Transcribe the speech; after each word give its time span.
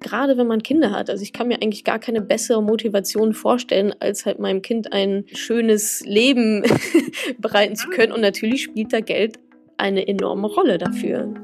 Gerade 0.00 0.38
wenn 0.38 0.46
man 0.46 0.62
Kinder 0.62 0.92
hat. 0.92 1.10
Also 1.10 1.22
ich 1.22 1.34
kann 1.34 1.48
mir 1.48 1.56
eigentlich 1.56 1.84
gar 1.84 1.98
keine 1.98 2.22
bessere 2.22 2.62
Motivation 2.62 3.34
vorstellen, 3.34 3.94
als 4.00 4.24
halt 4.24 4.38
meinem 4.38 4.62
Kind 4.62 4.94
ein 4.94 5.26
schönes 5.34 6.00
Leben 6.06 6.62
bereiten 7.38 7.76
zu 7.76 7.90
können. 7.90 8.12
Und 8.12 8.22
natürlich 8.22 8.62
spielt 8.62 8.94
da 8.94 9.00
Geld 9.00 9.38
eine 9.76 10.08
enorme 10.08 10.46
Rolle 10.46 10.78
dafür. 10.78 11.34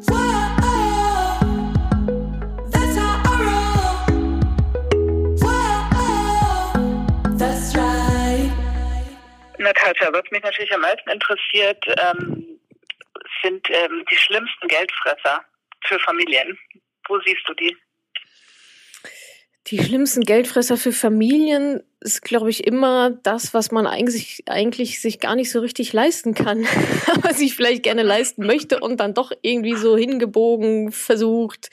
Natascha, 9.58 10.12
was 10.12 10.22
mich 10.30 10.42
natürlich 10.42 10.72
am 10.72 10.80
meisten 10.80 11.10
interessiert, 11.10 11.84
ähm, 11.88 12.60
sind 13.42 13.68
ähm, 13.70 14.04
die 14.10 14.16
schlimmsten 14.16 14.68
Geldfresser 14.68 15.44
für 15.84 15.98
Familien. 16.00 16.56
Wo 17.08 17.18
siehst 17.20 17.42
du 17.46 17.54
die? 17.54 17.76
Die 19.68 19.82
schlimmsten 19.82 20.20
Geldfresser 20.20 20.76
für 20.76 20.92
Familien 20.92 21.82
ist, 21.98 22.22
glaube 22.22 22.50
ich, 22.50 22.64
immer 22.64 23.10
das, 23.10 23.52
was 23.52 23.72
man 23.72 23.88
eigentlich, 23.88 24.44
eigentlich 24.46 25.00
sich 25.00 25.18
gar 25.18 25.34
nicht 25.34 25.50
so 25.50 25.58
richtig 25.58 25.92
leisten 25.92 26.34
kann, 26.34 26.64
aber 27.12 27.34
sich 27.34 27.56
vielleicht 27.56 27.82
gerne 27.82 28.04
leisten 28.04 28.46
möchte 28.46 28.78
und 28.78 29.00
dann 29.00 29.12
doch 29.12 29.32
irgendwie 29.42 29.74
so 29.74 29.96
hingebogen 29.96 30.92
versucht 30.92 31.70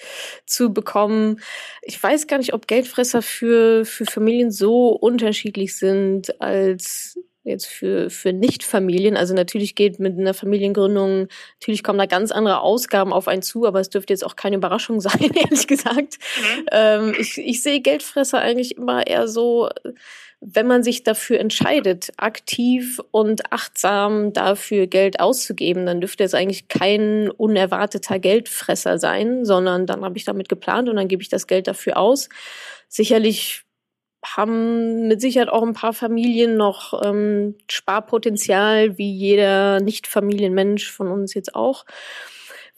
zu 0.47 0.73
bekommen. 0.73 1.39
Ich 1.83 2.01
weiß 2.01 2.25
gar 2.25 2.39
nicht, 2.39 2.53
ob 2.53 2.67
Geldfresser 2.67 3.21
für, 3.21 3.85
für 3.85 4.05
Familien 4.05 4.51
so 4.51 4.89
unterschiedlich 4.89 5.75
sind 5.75 6.41
als 6.41 7.19
jetzt 7.43 7.65
für, 7.67 8.09
für 8.09 8.33
Nicht-Familien. 8.33 9.17
Also 9.17 9.33
natürlich 9.33 9.75
geht 9.75 9.99
mit 9.99 10.17
einer 10.17 10.33
Familiengründung, 10.33 11.27
natürlich 11.59 11.83
kommen 11.83 11.99
da 11.99 12.05
ganz 12.05 12.31
andere 12.31 12.61
Ausgaben 12.61 13.11
auf 13.11 13.27
einen 13.27 13.41
zu, 13.41 13.65
aber 13.65 13.79
es 13.79 13.89
dürfte 13.89 14.13
jetzt 14.13 14.25
auch 14.25 14.35
keine 14.35 14.55
Überraschung 14.55 15.01
sein, 15.01 15.31
ehrlich 15.33 15.67
gesagt. 15.67 16.19
Mhm. 16.19 16.65
Ähm, 16.71 17.15
ich, 17.19 17.37
ich 17.37 17.61
sehe 17.61 17.81
Geldfresser 17.81 18.39
eigentlich 18.39 18.77
immer 18.77 19.05
eher 19.07 19.27
so, 19.27 19.69
wenn 20.45 20.67
man 20.67 20.83
sich 20.83 21.03
dafür 21.03 21.39
entscheidet, 21.39 22.11
aktiv 22.17 22.99
und 23.11 23.51
achtsam 23.51 24.33
dafür 24.33 24.87
Geld 24.87 25.19
auszugeben, 25.19 25.85
dann 25.85 26.01
dürfte 26.01 26.23
es 26.23 26.33
eigentlich 26.33 26.67
kein 26.67 27.29
unerwarteter 27.29 28.19
Geldfresser 28.19 28.97
sein, 28.97 29.45
sondern 29.45 29.85
dann 29.85 30.03
habe 30.03 30.17
ich 30.17 30.25
damit 30.25 30.49
geplant 30.49 30.89
und 30.89 30.97
dann 30.97 31.07
gebe 31.07 31.21
ich 31.21 31.29
das 31.29 31.47
Geld 31.47 31.67
dafür 31.67 31.97
aus. 31.97 32.27
Sicherlich 32.89 33.62
haben 34.23 35.07
mit 35.07 35.21
Sicherheit 35.21 35.49
auch 35.49 35.63
ein 35.63 35.73
paar 35.73 35.93
Familien 35.93 36.57
noch 36.57 37.01
ähm, 37.03 37.55
Sparpotenzial, 37.69 38.97
wie 38.97 39.11
jeder 39.11 39.79
Nicht-Familienmensch 39.79 40.91
von 40.91 41.07
uns 41.09 41.33
jetzt 41.33 41.55
auch. 41.55 41.85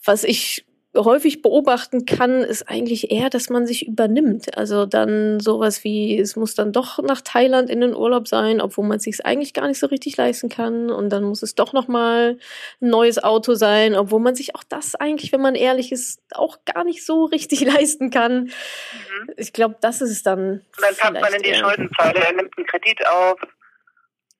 Was 0.03 0.23
ich 0.23 0.65
häufig 0.95 1.41
beobachten 1.41 2.05
kann, 2.05 2.41
ist 2.41 2.69
eigentlich 2.69 3.11
eher, 3.11 3.29
dass 3.29 3.49
man 3.49 3.67
sich 3.67 3.87
übernimmt. 3.87 4.57
Also 4.57 4.85
dann 4.85 5.39
sowas 5.39 5.83
wie, 5.83 6.19
es 6.19 6.35
muss 6.35 6.55
dann 6.55 6.71
doch 6.71 6.99
nach 6.99 7.21
Thailand 7.21 7.69
in 7.69 7.81
den 7.81 7.95
Urlaub 7.95 8.27
sein, 8.27 8.61
obwohl 8.61 8.85
man 8.85 8.97
es 8.97 9.03
sich 9.03 9.25
eigentlich 9.25 9.53
gar 9.53 9.67
nicht 9.67 9.79
so 9.79 9.87
richtig 9.87 10.17
leisten 10.17 10.49
kann. 10.49 10.89
Und 10.89 11.09
dann 11.09 11.23
muss 11.23 11.43
es 11.43 11.55
doch 11.55 11.73
nochmal 11.73 12.37
ein 12.81 12.89
neues 12.89 13.23
Auto 13.23 13.55
sein, 13.55 13.95
obwohl 13.95 14.19
man 14.19 14.35
sich 14.35 14.55
auch 14.55 14.63
das 14.63 14.95
eigentlich, 14.95 15.31
wenn 15.31 15.41
man 15.41 15.55
ehrlich 15.55 15.91
ist, 15.91 16.21
auch 16.33 16.59
gar 16.65 16.83
nicht 16.83 17.05
so 17.05 17.25
richtig 17.25 17.61
leisten 17.65 18.09
kann. 18.09 18.43
Mhm. 18.43 19.33
Ich 19.37 19.53
glaube, 19.53 19.75
das 19.81 20.01
ist 20.01 20.11
es 20.11 20.23
dann. 20.23 20.39
Und 20.39 20.63
dann 20.81 20.95
packt 20.95 21.21
man 21.21 21.33
in 21.33 21.41
die 21.41 21.53
Schuldenfalle, 21.53 22.19
er 22.19 22.33
nimmt 22.33 22.57
einen 22.57 22.65
Kredit 22.67 23.05
auf, 23.07 23.39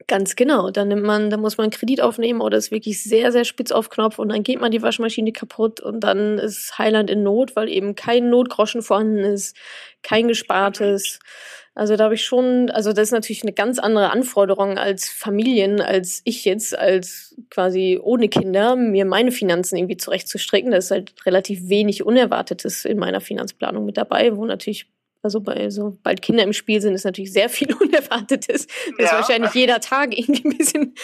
Ganz 0.08 0.36
genau. 0.36 0.70
Dann 0.70 0.90
nimmt 0.90 1.04
man, 1.04 1.32
dann 1.32 1.42
muss 1.42 1.58
man 1.58 1.72
Kredit 1.72 2.00
aufnehmen 2.00 2.42
oder 2.42 2.58
ist 2.58 2.70
wirklich 2.70 3.02
sehr, 3.02 3.32
sehr 3.32 3.44
spitz 3.44 3.72
auf 3.72 3.90
Knopf 3.90 4.20
und 4.20 4.30
dann 4.30 4.44
geht 4.44 4.62
man 4.62 4.70
die 4.72 4.84
Waschmaschine 4.84 5.32
kaputt 5.32 5.80
und 5.80 6.02
dann 6.02 6.38
ist 6.38 6.78
Heiland 6.78 7.10
in 7.10 7.24
Not, 7.24 7.56
weil 7.56 7.70
eben 7.70 7.96
kein 7.96 8.30
Notgroschen 8.30 8.84
vorhanden 8.84 9.20
ist, 9.20 9.58
kein 10.04 10.28
Gespartes. 10.28 11.20
Also 11.74 11.96
da 11.96 12.06
habe 12.06 12.14
ich 12.14 12.24
schon, 12.24 12.70
also 12.70 12.94
das 12.94 13.08
ist 13.10 13.12
natürlich 13.14 13.42
eine 13.42 13.52
ganz 13.54 13.80
andere 13.80 14.12
Anforderung 14.12 14.78
als 14.78 15.10
Familien, 15.10 15.82
als 15.82 16.22
ich 16.24 16.46
jetzt, 16.46 16.78
als 16.78 17.36
quasi 17.50 18.00
ohne 18.02 18.30
Kinder, 18.30 18.76
mir 18.76 19.06
meine 19.06 19.32
Finanzen 19.32 19.76
irgendwie 19.76 19.98
zurechtzustricken. 19.98 20.70
Da 20.72 20.78
ist 20.78 20.92
halt 20.92 21.16
relativ 21.26 21.68
wenig 21.68 22.06
Unerwartetes 22.06 22.86
in 22.86 23.00
meiner 23.00 23.22
Finanzplanung 23.22 23.86
mit 23.86 23.98
dabei, 23.98 24.38
wo 24.38 24.46
natürlich 24.46 24.88
also 25.26 25.42
bei 25.42 25.70
sobald 25.70 26.22
Kinder 26.22 26.44
im 26.44 26.54
Spiel 26.54 26.80
sind, 26.80 26.94
ist 26.94 27.04
natürlich 27.04 27.34
sehr 27.34 27.50
viel 27.50 27.74
Unerwartetes. 27.82 28.68
Das 28.68 28.98
ja. 28.98 29.06
ist 29.06 29.12
wahrscheinlich 29.12 29.54
jeder 29.54 29.82
Tag 29.82 30.18
irgendwie 30.18 30.48
ein 30.48 30.58
bisschen, 30.58 30.96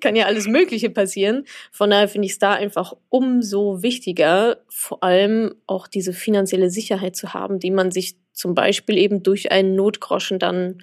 kann 0.00 0.16
ja 0.16 0.26
alles 0.26 0.46
Mögliche 0.46 0.90
passieren. 0.90 1.44
Von 1.70 1.90
daher 1.90 2.08
finde 2.08 2.26
ich 2.26 2.32
es 2.32 2.38
da 2.38 2.52
einfach 2.52 2.92
umso 3.08 3.82
wichtiger, 3.82 4.58
vor 4.68 5.02
allem 5.02 5.54
auch 5.66 5.86
diese 5.86 6.12
finanzielle 6.12 6.70
Sicherheit 6.70 7.16
zu 7.16 7.32
haben, 7.32 7.58
die 7.58 7.70
man 7.70 7.90
sich 7.90 8.16
zum 8.32 8.54
Beispiel 8.54 8.98
eben 8.98 9.22
durch 9.22 9.52
einen 9.52 9.74
Notgroschen 9.76 10.38
dann 10.38 10.82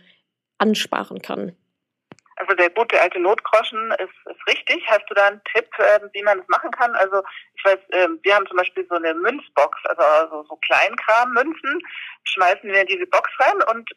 ansparen 0.57 1.21
kann. 1.21 1.51
Also 2.39 2.53
der 2.55 2.69
gute 2.69 2.99
alte 2.99 3.19
Notgroschen 3.19 3.91
ist, 3.99 4.15
ist 4.25 4.47
richtig. 4.47 4.83
Hast 4.87 5.03
du 5.09 5.13
da 5.13 5.27
einen 5.27 5.41
Tipp, 5.53 5.67
äh, 5.77 5.99
wie 6.13 6.23
man 6.23 6.37
das 6.37 6.47
machen 6.47 6.71
kann? 6.71 6.95
Also 6.95 7.21
ich 7.55 7.65
weiß, 7.65 7.79
äh, 7.89 8.07
wir 8.23 8.35
haben 8.35 8.47
zum 8.47 8.57
Beispiel 8.57 8.85
so 8.89 8.95
eine 8.95 9.13
Münzbox, 9.13 9.77
also, 9.85 10.01
also 10.01 10.43
so 10.43 10.55
Kleinkram-Münzen, 10.55 11.81
schmeißen 12.23 12.63
wir 12.63 12.81
in 12.81 12.87
diese 12.87 13.07
Box 13.07 13.29
rein 13.39 13.61
und 13.71 13.89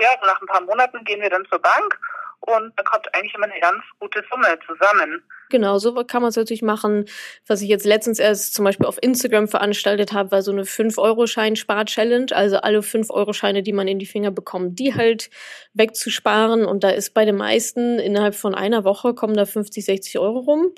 ja, 0.00 0.10
nach 0.26 0.40
ein 0.40 0.46
paar 0.46 0.62
Monaten 0.62 1.04
gehen 1.04 1.22
wir 1.22 1.30
dann 1.30 1.46
zur 1.46 1.60
Bank 1.60 1.98
und 2.40 2.72
da 2.76 2.82
kommt 2.84 3.12
eigentlich 3.14 3.34
immer 3.34 3.46
eine 3.46 3.60
ganz 3.60 3.82
gute 3.98 4.22
Summe 4.30 4.58
zusammen. 4.66 5.22
Genau, 5.50 5.78
so 5.78 5.94
kann 6.04 6.22
man 6.22 6.30
es 6.30 6.36
natürlich 6.36 6.62
machen. 6.62 7.06
Was 7.46 7.62
ich 7.62 7.68
jetzt 7.68 7.84
letztens 7.84 8.18
erst 8.18 8.54
zum 8.54 8.64
Beispiel 8.64 8.86
auf 8.86 8.98
Instagram 9.00 9.48
veranstaltet 9.48 10.12
habe, 10.12 10.32
war 10.32 10.42
so 10.42 10.50
eine 10.50 10.64
5-Euro-Schein-Spar-Challenge. 10.64 12.34
Also 12.34 12.58
alle 12.58 12.80
5-Euro-Scheine, 12.80 13.62
die 13.62 13.72
man 13.72 13.88
in 13.88 13.98
die 13.98 14.06
Finger 14.06 14.30
bekommt, 14.30 14.78
die 14.78 14.94
halt 14.94 15.30
wegzusparen. 15.74 16.64
Und 16.64 16.82
da 16.82 16.90
ist 16.90 17.14
bei 17.14 17.24
den 17.24 17.36
meisten 17.36 17.98
innerhalb 17.98 18.34
von 18.34 18.54
einer 18.54 18.84
Woche 18.84 19.14
kommen 19.14 19.34
da 19.34 19.44
50, 19.44 19.84
60 19.84 20.18
Euro 20.18 20.40
rum. 20.40 20.72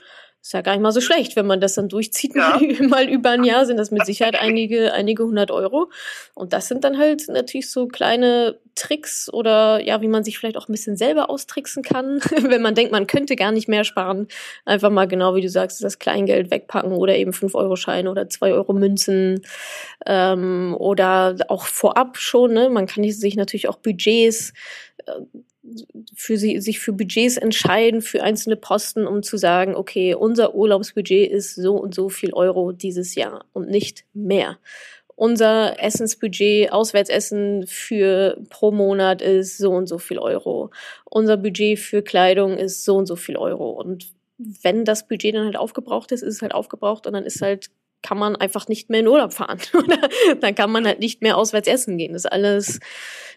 Ist 0.48 0.54
ja 0.54 0.62
gar 0.62 0.72
nicht 0.72 0.80
mal 0.80 0.92
so 0.92 1.02
schlecht, 1.02 1.36
wenn 1.36 1.46
man 1.46 1.60
das 1.60 1.74
dann 1.74 1.90
durchzieht, 1.90 2.34
ja. 2.34 2.58
mal, 2.58 2.60
mal, 2.88 3.06
über 3.06 3.28
ein 3.28 3.44
Jahr 3.44 3.66
sind 3.66 3.76
das 3.76 3.90
mit 3.90 4.06
Sicherheit 4.06 4.34
einige, 4.34 4.94
einige 4.94 5.24
hundert 5.24 5.50
Euro. 5.50 5.90
Und 6.32 6.54
das 6.54 6.68
sind 6.68 6.84
dann 6.84 6.96
halt 6.96 7.28
natürlich 7.28 7.70
so 7.70 7.86
kleine 7.86 8.58
Tricks 8.74 9.30
oder 9.30 9.78
ja, 9.84 10.00
wie 10.00 10.08
man 10.08 10.24
sich 10.24 10.38
vielleicht 10.38 10.56
auch 10.56 10.66
ein 10.66 10.72
bisschen 10.72 10.96
selber 10.96 11.28
austricksen 11.28 11.82
kann, 11.82 12.22
wenn 12.48 12.62
man 12.62 12.74
denkt, 12.74 12.92
man 12.92 13.06
könnte 13.06 13.36
gar 13.36 13.52
nicht 13.52 13.68
mehr 13.68 13.84
sparen. 13.84 14.26
Einfach 14.64 14.88
mal 14.88 15.06
genau 15.06 15.34
wie 15.34 15.42
du 15.42 15.50
sagst, 15.50 15.84
das 15.84 15.98
Kleingeld 15.98 16.50
wegpacken 16.50 16.92
oder 16.92 17.14
eben 17.14 17.32
5-Euro-Scheine 17.32 18.10
oder 18.10 18.22
2-Euro-Münzen 18.22 19.42
ähm, 20.06 20.74
oder 20.78 21.36
auch 21.48 21.66
vorab 21.66 22.16
schon. 22.16 22.54
Ne? 22.54 22.70
Man 22.70 22.86
kann 22.86 23.04
sich 23.10 23.36
natürlich 23.36 23.68
auch 23.68 23.76
Budgets 23.76 24.54
äh, 25.04 25.12
für 26.14 26.36
sie, 26.36 26.60
sich 26.60 26.78
für 26.80 26.92
Budgets 26.92 27.36
entscheiden, 27.36 28.02
für 28.02 28.22
einzelne 28.22 28.56
Posten, 28.56 29.06
um 29.06 29.22
zu 29.22 29.36
sagen, 29.36 29.74
okay, 29.74 30.14
unser 30.14 30.54
Urlaubsbudget 30.54 31.30
ist 31.30 31.54
so 31.54 31.76
und 31.76 31.94
so 31.94 32.08
viel 32.08 32.32
Euro 32.32 32.72
dieses 32.72 33.14
Jahr 33.14 33.44
und 33.52 33.68
nicht 33.70 34.04
mehr. 34.14 34.58
Unser 35.14 35.82
Essensbudget, 35.82 36.70
Auswärtsessen 36.70 37.66
für 37.66 38.40
pro 38.50 38.70
Monat 38.70 39.20
ist 39.20 39.58
so 39.58 39.72
und 39.72 39.88
so 39.88 39.98
viel 39.98 40.18
Euro. 40.18 40.70
Unser 41.04 41.36
Budget 41.36 41.78
für 41.78 42.02
Kleidung 42.02 42.56
ist 42.56 42.84
so 42.84 42.96
und 42.96 43.06
so 43.06 43.16
viel 43.16 43.36
Euro. 43.36 43.70
Und 43.70 44.12
wenn 44.38 44.84
das 44.84 45.08
Budget 45.08 45.34
dann 45.34 45.44
halt 45.44 45.56
aufgebraucht 45.56 46.12
ist, 46.12 46.22
ist 46.22 46.36
es 46.36 46.42
halt 46.42 46.54
aufgebraucht 46.54 47.06
und 47.08 47.14
dann 47.14 47.24
ist 47.24 47.42
halt 47.42 47.70
kann 48.02 48.18
man 48.18 48.36
einfach 48.36 48.68
nicht 48.68 48.90
mehr 48.90 49.00
in 49.00 49.08
Urlaub 49.08 49.32
fahren. 49.32 49.58
dann 50.40 50.54
kann 50.54 50.70
man 50.70 50.86
halt 50.86 51.00
nicht 51.00 51.22
mehr 51.22 51.36
auswärts 51.36 51.68
essen 51.68 51.98
gehen. 51.98 52.12
Das 52.12 52.26
alles 52.26 52.80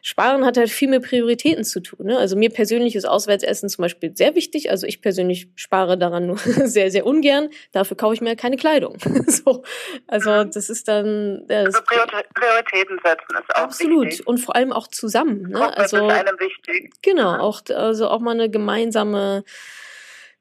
Sparen 0.03 0.45
hat 0.45 0.57
halt 0.57 0.69
viel 0.69 0.89
mehr 0.89 0.99
Prioritäten 0.99 1.63
zu 1.63 1.79
tun. 1.79 2.07
Ne? 2.07 2.17
Also 2.17 2.35
mir 2.35 2.49
persönlich 2.49 2.95
ist 2.95 3.05
Auswärtsessen 3.05 3.69
zum 3.69 3.83
Beispiel 3.83 4.16
sehr 4.16 4.35
wichtig. 4.35 4.71
Also 4.71 4.88
ich 4.88 5.01
persönlich 5.01 5.50
spare 5.55 5.97
daran 5.97 6.25
nur 6.27 6.38
sehr, 6.66 6.89
sehr 6.89 7.05
ungern. 7.05 7.50
Dafür 7.71 7.97
kaufe 7.97 8.16
ich 8.16 8.21
mir 8.21 8.35
keine 8.35 8.57
Kleidung. 8.57 8.97
so. 9.27 9.63
Also 10.07 10.44
das 10.44 10.69
ist 10.69 10.88
dann. 10.88 11.45
Ja, 11.50 11.66
das 11.66 11.75
also 11.75 11.85
Prioritäten 12.33 13.00
setzen 13.03 13.38
ist 13.39 13.55
auch 13.55 13.63
Absolut. 13.63 14.07
Wichtig. 14.07 14.27
Und 14.27 14.39
vor 14.39 14.56
allem 14.56 14.71
auch 14.74 14.88
zusammen. 14.88 15.50
Ne? 15.50 15.77
Also, 15.77 16.07
ist 16.07 16.13
einem 16.13 16.39
wichtig. 16.39 16.94
Genau, 17.03 17.38
auch, 17.38 17.62
also 17.69 18.09
auch 18.09 18.19
mal 18.19 18.31
eine 18.31 18.50
gemeinsame 18.50 19.44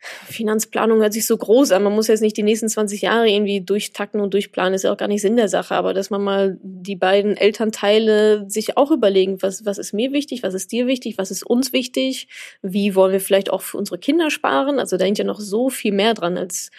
Finanzplanung 0.00 1.00
hört 1.00 1.12
sich 1.12 1.26
so 1.26 1.36
groß 1.36 1.72
an. 1.72 1.82
Man 1.82 1.94
muss 1.94 2.08
jetzt 2.08 2.22
nicht 2.22 2.36
die 2.36 2.42
nächsten 2.42 2.68
20 2.68 3.02
Jahre 3.02 3.28
irgendwie 3.28 3.60
durchtakten 3.60 4.20
und 4.20 4.32
durchplanen, 4.32 4.74
ist 4.74 4.84
ja 4.84 4.92
auch 4.92 4.96
gar 4.96 5.08
nicht 5.08 5.20
Sinn 5.20 5.36
der 5.36 5.48
Sache. 5.48 5.74
Aber 5.74 5.92
dass 5.92 6.10
man 6.10 6.22
mal 6.22 6.58
die 6.62 6.96
beiden 6.96 7.36
Elternteile 7.36 8.48
sich 8.48 8.76
auch 8.76 8.90
überlegen, 8.90 9.42
was, 9.42 9.66
was 9.66 9.78
ist 9.78 9.92
mir 9.92 10.12
wichtig, 10.12 10.42
was 10.42 10.54
ist 10.54 10.72
dir 10.72 10.86
wichtig, 10.86 11.18
was 11.18 11.30
ist 11.30 11.44
uns 11.44 11.72
wichtig, 11.72 12.28
wie 12.62 12.94
wollen 12.94 13.12
wir 13.12 13.20
vielleicht 13.20 13.50
auch 13.50 13.62
für 13.62 13.76
unsere 13.76 13.98
Kinder 13.98 14.30
sparen. 14.30 14.78
Also 14.78 14.96
da 14.96 15.04
hängt 15.04 15.18
ja 15.18 15.24
noch 15.24 15.40
so 15.40 15.68
viel 15.68 15.92
mehr 15.92 16.14
dran 16.14 16.38
als 16.38 16.70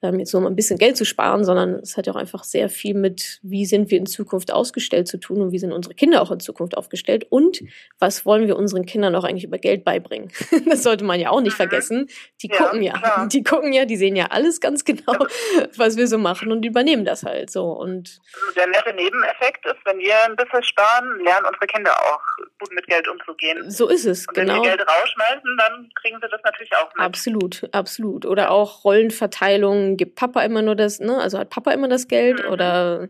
ähm, 0.00 0.20
jetzt 0.20 0.32
nur 0.32 0.42
mal 0.42 0.48
ein 0.48 0.56
bisschen 0.56 0.78
Geld 0.78 0.96
zu 0.96 1.04
sparen, 1.04 1.44
sondern 1.44 1.74
es 1.76 1.96
hat 1.96 2.06
ja 2.06 2.12
auch 2.12 2.16
einfach 2.16 2.44
sehr 2.44 2.68
viel 2.68 2.94
mit, 2.94 3.40
wie 3.42 3.66
sind 3.66 3.90
wir 3.90 3.98
in 3.98 4.06
Zukunft 4.06 4.52
ausgestellt 4.52 5.08
zu 5.08 5.18
tun 5.18 5.40
und 5.40 5.52
wie 5.52 5.58
sind 5.58 5.72
unsere 5.72 5.94
Kinder 5.94 6.22
auch 6.22 6.30
in 6.30 6.38
Zukunft 6.38 6.76
aufgestellt 6.76 7.26
und 7.30 7.60
was 7.98 8.24
wollen 8.24 8.46
wir 8.46 8.56
unseren 8.56 8.86
Kindern 8.86 9.16
auch 9.16 9.24
eigentlich 9.24 9.44
über 9.44 9.58
Geld 9.58 9.84
beibringen. 9.84 10.30
das 10.66 10.84
sollte 10.84 11.04
man 11.04 11.18
ja 11.18 11.30
auch 11.30 11.40
nicht 11.40 11.54
mhm. 11.54 11.68
vergessen. 11.68 12.08
Die 12.42 12.48
ja, 12.48 12.56
gucken 12.56 12.82
ja, 12.82 12.98
klar. 12.98 13.28
die 13.28 13.42
gucken 13.42 13.72
ja, 13.72 13.84
die 13.86 13.96
sehen 13.96 14.14
ja 14.14 14.26
alles 14.26 14.60
ganz 14.60 14.84
genau, 14.84 15.16
was 15.76 15.96
wir 15.96 16.06
so 16.06 16.18
machen 16.18 16.52
und 16.52 16.64
übernehmen 16.64 17.04
das 17.04 17.24
halt 17.24 17.50
so. 17.50 17.72
Und 17.72 18.20
also 18.40 18.54
der 18.54 18.68
nette 18.68 18.94
Nebeneffekt 18.94 19.66
ist, 19.66 19.78
wenn 19.84 19.98
wir 19.98 20.14
ein 20.26 20.36
bisschen 20.36 20.62
sparen, 20.62 21.20
lernen 21.24 21.46
unsere 21.46 21.66
Kinder 21.66 21.90
auch 21.90 22.20
gut 22.60 22.72
mit 22.72 22.86
Geld 22.86 23.08
umzugehen. 23.08 23.68
So 23.70 23.88
ist 23.88 24.04
es, 24.04 24.28
und 24.28 24.34
genau. 24.34 24.54
Wenn 24.54 24.62
wir 24.62 24.76
Geld 24.76 24.88
rausschmeißen, 24.88 25.56
dann 25.58 25.90
kriegen 26.00 26.18
sie 26.22 26.28
das 26.28 26.40
natürlich 26.44 26.72
auch 26.76 26.94
mit. 26.94 27.04
Absolut, 27.04 27.68
absolut. 27.72 28.26
Oder 28.26 28.50
auch 28.52 28.84
Rollenverteilung 28.84 29.87
gibt 29.96 30.16
Papa 30.16 30.42
immer 30.42 30.62
nur 30.62 30.76
das, 30.76 31.00
ne? 31.00 31.18
Also 31.18 31.38
hat 31.38 31.50
Papa 31.50 31.72
immer 31.72 31.88
das 31.88 32.08
Geld 32.08 32.44
mhm. 32.44 32.52
oder 32.52 33.08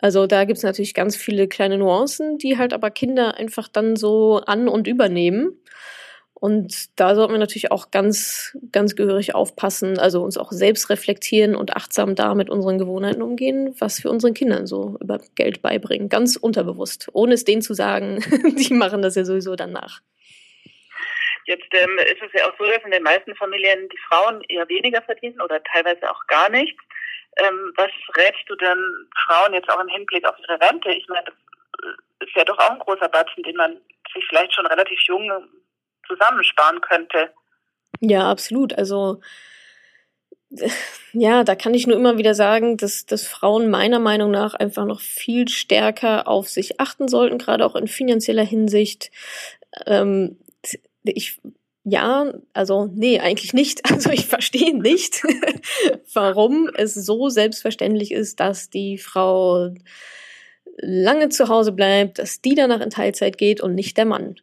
also 0.00 0.26
da 0.26 0.44
gibt 0.44 0.58
es 0.58 0.64
natürlich 0.64 0.94
ganz 0.94 1.16
viele 1.16 1.48
kleine 1.48 1.78
Nuancen, 1.78 2.38
die 2.38 2.58
halt 2.58 2.72
aber 2.72 2.90
Kinder 2.90 3.36
einfach 3.36 3.68
dann 3.68 3.96
so 3.96 4.42
an- 4.46 4.68
und 4.68 4.86
übernehmen. 4.86 5.58
Und 6.34 6.98
da 6.98 7.14
sollten 7.14 7.34
wir 7.34 7.38
natürlich 7.38 7.70
auch 7.70 7.92
ganz, 7.92 8.58
ganz 8.72 8.96
gehörig 8.96 9.32
aufpassen, 9.32 9.96
also 10.00 10.24
uns 10.24 10.36
auch 10.36 10.50
selbst 10.50 10.90
reflektieren 10.90 11.54
und 11.54 11.76
achtsam 11.76 12.16
da 12.16 12.34
mit 12.34 12.50
unseren 12.50 12.78
Gewohnheiten 12.78 13.22
umgehen, 13.22 13.76
was 13.78 14.02
wir 14.02 14.10
unseren 14.10 14.34
Kindern 14.34 14.66
so 14.66 14.96
über 15.00 15.20
Geld 15.36 15.62
beibringen. 15.62 16.08
Ganz 16.08 16.34
unterbewusst, 16.34 17.08
ohne 17.12 17.34
es 17.34 17.44
denen 17.44 17.62
zu 17.62 17.74
sagen. 17.74 18.24
die 18.58 18.74
machen 18.74 19.02
das 19.02 19.14
ja 19.14 19.24
sowieso 19.24 19.54
danach. 19.54 20.00
Jetzt 21.46 21.66
ähm, 21.72 21.98
ist 21.98 22.22
es 22.22 22.32
ja 22.32 22.48
auch 22.48 22.54
so, 22.58 22.64
dass 22.64 22.84
in 22.84 22.90
den 22.90 23.02
meisten 23.02 23.34
Familien 23.36 23.88
die 23.88 23.98
Frauen 24.08 24.42
eher 24.48 24.68
weniger 24.68 25.02
verdienen 25.02 25.40
oder 25.40 25.62
teilweise 25.64 26.10
auch 26.10 26.26
gar 26.26 26.48
nichts. 26.50 26.80
Ähm, 27.36 27.72
was 27.76 27.90
rätst 28.16 28.44
du 28.46 28.56
denn 28.56 29.08
Frauen 29.26 29.54
jetzt 29.54 29.68
auch 29.70 29.80
im 29.80 29.88
Hinblick 29.88 30.26
auf 30.26 30.36
ihre 30.38 30.60
Rente? 30.60 30.90
Ich 30.90 31.08
meine, 31.08 31.24
das 31.24 31.34
äh, 31.82 32.24
ist 32.24 32.36
ja 32.36 32.44
doch 32.44 32.58
auch 32.58 32.70
ein 32.70 32.78
großer 32.78 33.08
Batzen, 33.08 33.42
den 33.42 33.56
man 33.56 33.80
sich 34.14 34.24
vielleicht 34.28 34.54
schon 34.54 34.66
relativ 34.66 35.00
jung 35.06 35.30
zusammensparen 36.06 36.80
könnte. 36.82 37.32
Ja, 38.00 38.30
absolut. 38.30 38.76
Also 38.76 39.20
ja, 41.12 41.44
da 41.44 41.54
kann 41.54 41.74
ich 41.74 41.86
nur 41.86 41.96
immer 41.96 42.18
wieder 42.18 42.34
sagen, 42.34 42.76
dass, 42.76 43.06
dass 43.06 43.26
Frauen 43.26 43.70
meiner 43.70 43.98
Meinung 43.98 44.30
nach 44.30 44.54
einfach 44.54 44.84
noch 44.84 45.00
viel 45.00 45.48
stärker 45.48 46.28
auf 46.28 46.48
sich 46.48 46.80
achten 46.80 47.08
sollten, 47.08 47.38
gerade 47.38 47.64
auch 47.64 47.74
in 47.74 47.88
finanzieller 47.88 48.44
Hinsicht. 48.44 49.10
Ähm, 49.86 50.38
ich 51.04 51.40
ja, 51.84 52.32
also 52.52 52.88
nee, 52.94 53.18
eigentlich 53.18 53.52
nicht. 53.52 53.82
Also 53.90 54.10
ich 54.10 54.26
verstehe 54.26 54.78
nicht, 54.78 55.22
warum 56.14 56.70
es 56.74 56.94
so 56.94 57.28
selbstverständlich 57.28 58.12
ist, 58.12 58.40
dass 58.40 58.70
die 58.70 58.98
Frau 58.98 59.70
lange 60.78 61.28
zu 61.28 61.48
Hause 61.48 61.72
bleibt, 61.72 62.18
dass 62.18 62.40
die 62.40 62.54
danach 62.54 62.80
in 62.80 62.90
Teilzeit 62.90 63.36
geht 63.38 63.60
und 63.60 63.74
nicht 63.74 63.96
der 63.96 64.06
Mann. 64.06 64.36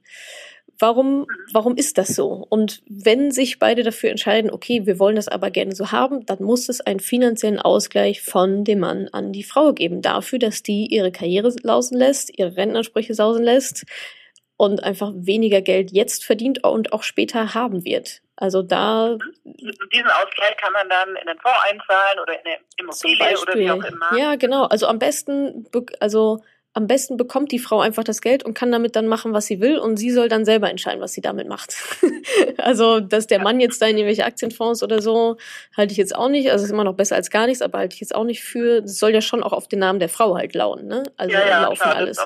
Warum, 0.81 1.27
warum 1.51 1.75
ist 1.75 1.97
das 1.97 2.15
so? 2.15 2.45
Und 2.47 2.81
wenn 2.87 3.31
sich 3.31 3.59
beide 3.59 3.83
dafür 3.83 4.11
entscheiden, 4.11 4.49
okay, 4.49 4.85
wir 4.85 4.97
wollen 4.97 5.17
das 5.17 5.27
aber 5.27 5.51
gerne 5.51 5.75
so 5.75 5.91
haben, 5.91 6.25
dann 6.25 6.41
muss 6.41 6.69
es 6.69 6.79
einen 6.79 7.01
finanziellen 7.01 7.59
Ausgleich 7.59 8.21
von 8.21 8.63
dem 8.63 8.79
Mann 8.79 9.09
an 9.11 9.33
die 9.33 9.43
Frau 9.43 9.73
geben, 9.73 10.01
dafür, 10.01 10.39
dass 10.39 10.63
die 10.63 10.85
ihre 10.85 11.11
Karriere 11.11 11.53
lausen 11.63 11.97
lässt, 11.97 12.37
ihre 12.37 12.55
Rentenansprüche 12.55 13.13
sausen 13.13 13.43
lässt, 13.43 13.85
und 14.59 14.83
einfach 14.83 15.11
weniger 15.15 15.61
Geld 15.61 15.91
jetzt 15.91 16.25
verdient 16.25 16.65
und 16.65 16.91
auch 16.91 17.03
später 17.03 17.53
haben 17.53 17.85
wird. 17.85 18.21
Also 18.35 18.61
da. 18.61 19.17
Diesen 19.45 20.09
Ausgleich 20.09 20.57
kann 20.57 20.73
man 20.73 20.89
dann 20.89 21.15
in 21.15 21.27
den 21.27 21.39
Fonds 21.39 21.59
einzahlen 21.69 22.19
oder 22.21 22.33
in 22.33 22.45
eine 22.45 22.57
Immobilie 22.77 23.39
oder 23.41 23.55
wie 23.55 23.71
auch 23.71 23.83
immer. 23.85 24.17
Ja, 24.17 24.35
genau. 24.35 24.65
Also 24.65 24.87
am 24.87 24.99
besten, 24.99 25.65
also 26.01 26.43
am 26.73 26.87
besten 26.87 27.17
bekommt 27.17 27.51
die 27.51 27.59
Frau 27.59 27.79
einfach 27.79 28.03
das 28.03 28.21
Geld 28.21 28.43
und 28.43 28.53
kann 28.53 28.71
damit 28.71 28.95
dann 28.95 29.07
machen, 29.07 29.33
was 29.33 29.47
sie 29.47 29.59
will 29.59 29.79
und 29.79 29.97
sie 29.97 30.11
soll 30.11 30.29
dann 30.29 30.45
selber 30.45 30.69
entscheiden, 30.69 31.01
was 31.01 31.13
sie 31.13 31.21
damit 31.21 31.47
macht. 31.47 31.75
also, 32.57 32.99
dass 32.99 33.25
der 33.27 33.39
Mann 33.39 33.59
jetzt 33.59 33.81
da 33.81 33.87
in 33.87 33.97
irgendwelche 33.97 34.25
Aktienfonds 34.25 34.83
oder 34.83 35.01
so, 35.01 35.37
halte 35.75 35.91
ich 35.91 35.97
jetzt 35.97 36.15
auch 36.15 36.29
nicht. 36.29 36.51
Also, 36.51 36.65
ist 36.65 36.71
immer 36.71 36.83
noch 36.83 36.95
besser 36.95 37.15
als 37.15 37.31
gar 37.31 37.47
nichts, 37.47 37.63
aber 37.63 37.79
halte 37.79 37.95
ich 37.95 38.01
jetzt 38.01 38.13
auch 38.13 38.23
nicht 38.23 38.43
für. 38.43 38.81
Das 38.81 38.99
soll 38.99 39.11
ja 39.11 39.21
schon 39.21 39.41
auch 39.41 39.53
auf 39.53 39.67
den 39.67 39.79
Namen 39.79 39.99
der 39.99 40.09
Frau 40.09 40.35
halt 40.35 40.53
lauen, 40.53 40.85
ne? 40.85 41.03
Also, 41.17 41.33
ja, 41.33 41.47
ja, 41.47 41.61
laufen 41.63 41.81
klar, 41.81 41.95
alles. 41.95 42.23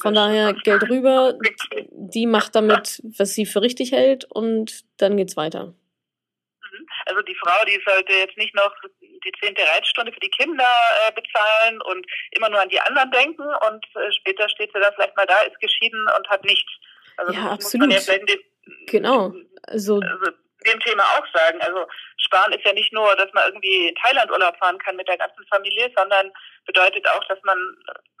Von 0.00 0.14
daher 0.14 0.52
Geld 0.52 0.82
rüber, 0.90 1.38
die 1.90 2.26
macht 2.26 2.54
damit, 2.54 3.00
was 3.16 3.34
sie 3.34 3.46
für 3.46 3.62
richtig 3.62 3.92
hält 3.92 4.26
und 4.26 4.84
dann 4.98 5.16
geht's 5.16 5.36
weiter. 5.36 5.66
Mhm. 6.72 6.86
Also 7.06 7.22
die 7.22 7.34
Frau, 7.34 7.64
die 7.66 7.80
sollte 7.84 8.12
jetzt 8.12 8.36
nicht 8.36 8.54
noch 8.54 8.72
die 9.24 9.32
zehnte 9.40 9.62
Reitstunde 9.62 10.12
für 10.12 10.20
die 10.20 10.30
Kinder 10.30 10.68
äh, 11.06 11.12
bezahlen 11.12 11.80
und 11.82 12.06
immer 12.32 12.48
nur 12.48 12.60
an 12.60 12.68
die 12.68 12.80
anderen 12.80 13.10
denken 13.10 13.46
und 13.68 13.84
äh, 13.96 14.12
später 14.12 14.48
steht 14.48 14.70
sie 14.72 14.80
dann 14.80 14.92
vielleicht 14.94 15.16
mal 15.16 15.26
da, 15.26 15.40
ist 15.42 15.60
geschieden 15.60 16.06
und 16.16 16.28
hat 16.28 16.44
nichts. 16.44 16.70
Also 17.16 17.32
ja, 17.32 17.50
absolut. 17.50 17.92
Ja 17.92 18.16
dem, 18.16 18.26
genau. 18.86 19.32
Also, 19.64 20.00
also 20.00 20.32
dem 20.66 20.80
Thema 20.80 21.02
auch 21.02 21.26
sagen. 21.32 21.60
Also 21.60 21.86
sparen 22.16 22.52
ist 22.52 22.64
ja 22.64 22.72
nicht 22.72 22.92
nur, 22.92 23.14
dass 23.16 23.32
man 23.32 23.44
irgendwie 23.46 23.88
in 23.88 23.94
Thailand 23.96 24.30
Urlaub 24.30 24.56
fahren 24.58 24.78
kann 24.78 24.96
mit 24.96 25.08
der 25.08 25.18
ganzen 25.18 25.44
Familie, 25.50 25.90
sondern 25.96 26.30
bedeutet 26.66 27.06
auch, 27.08 27.24
dass 27.28 27.38
man 27.42 27.58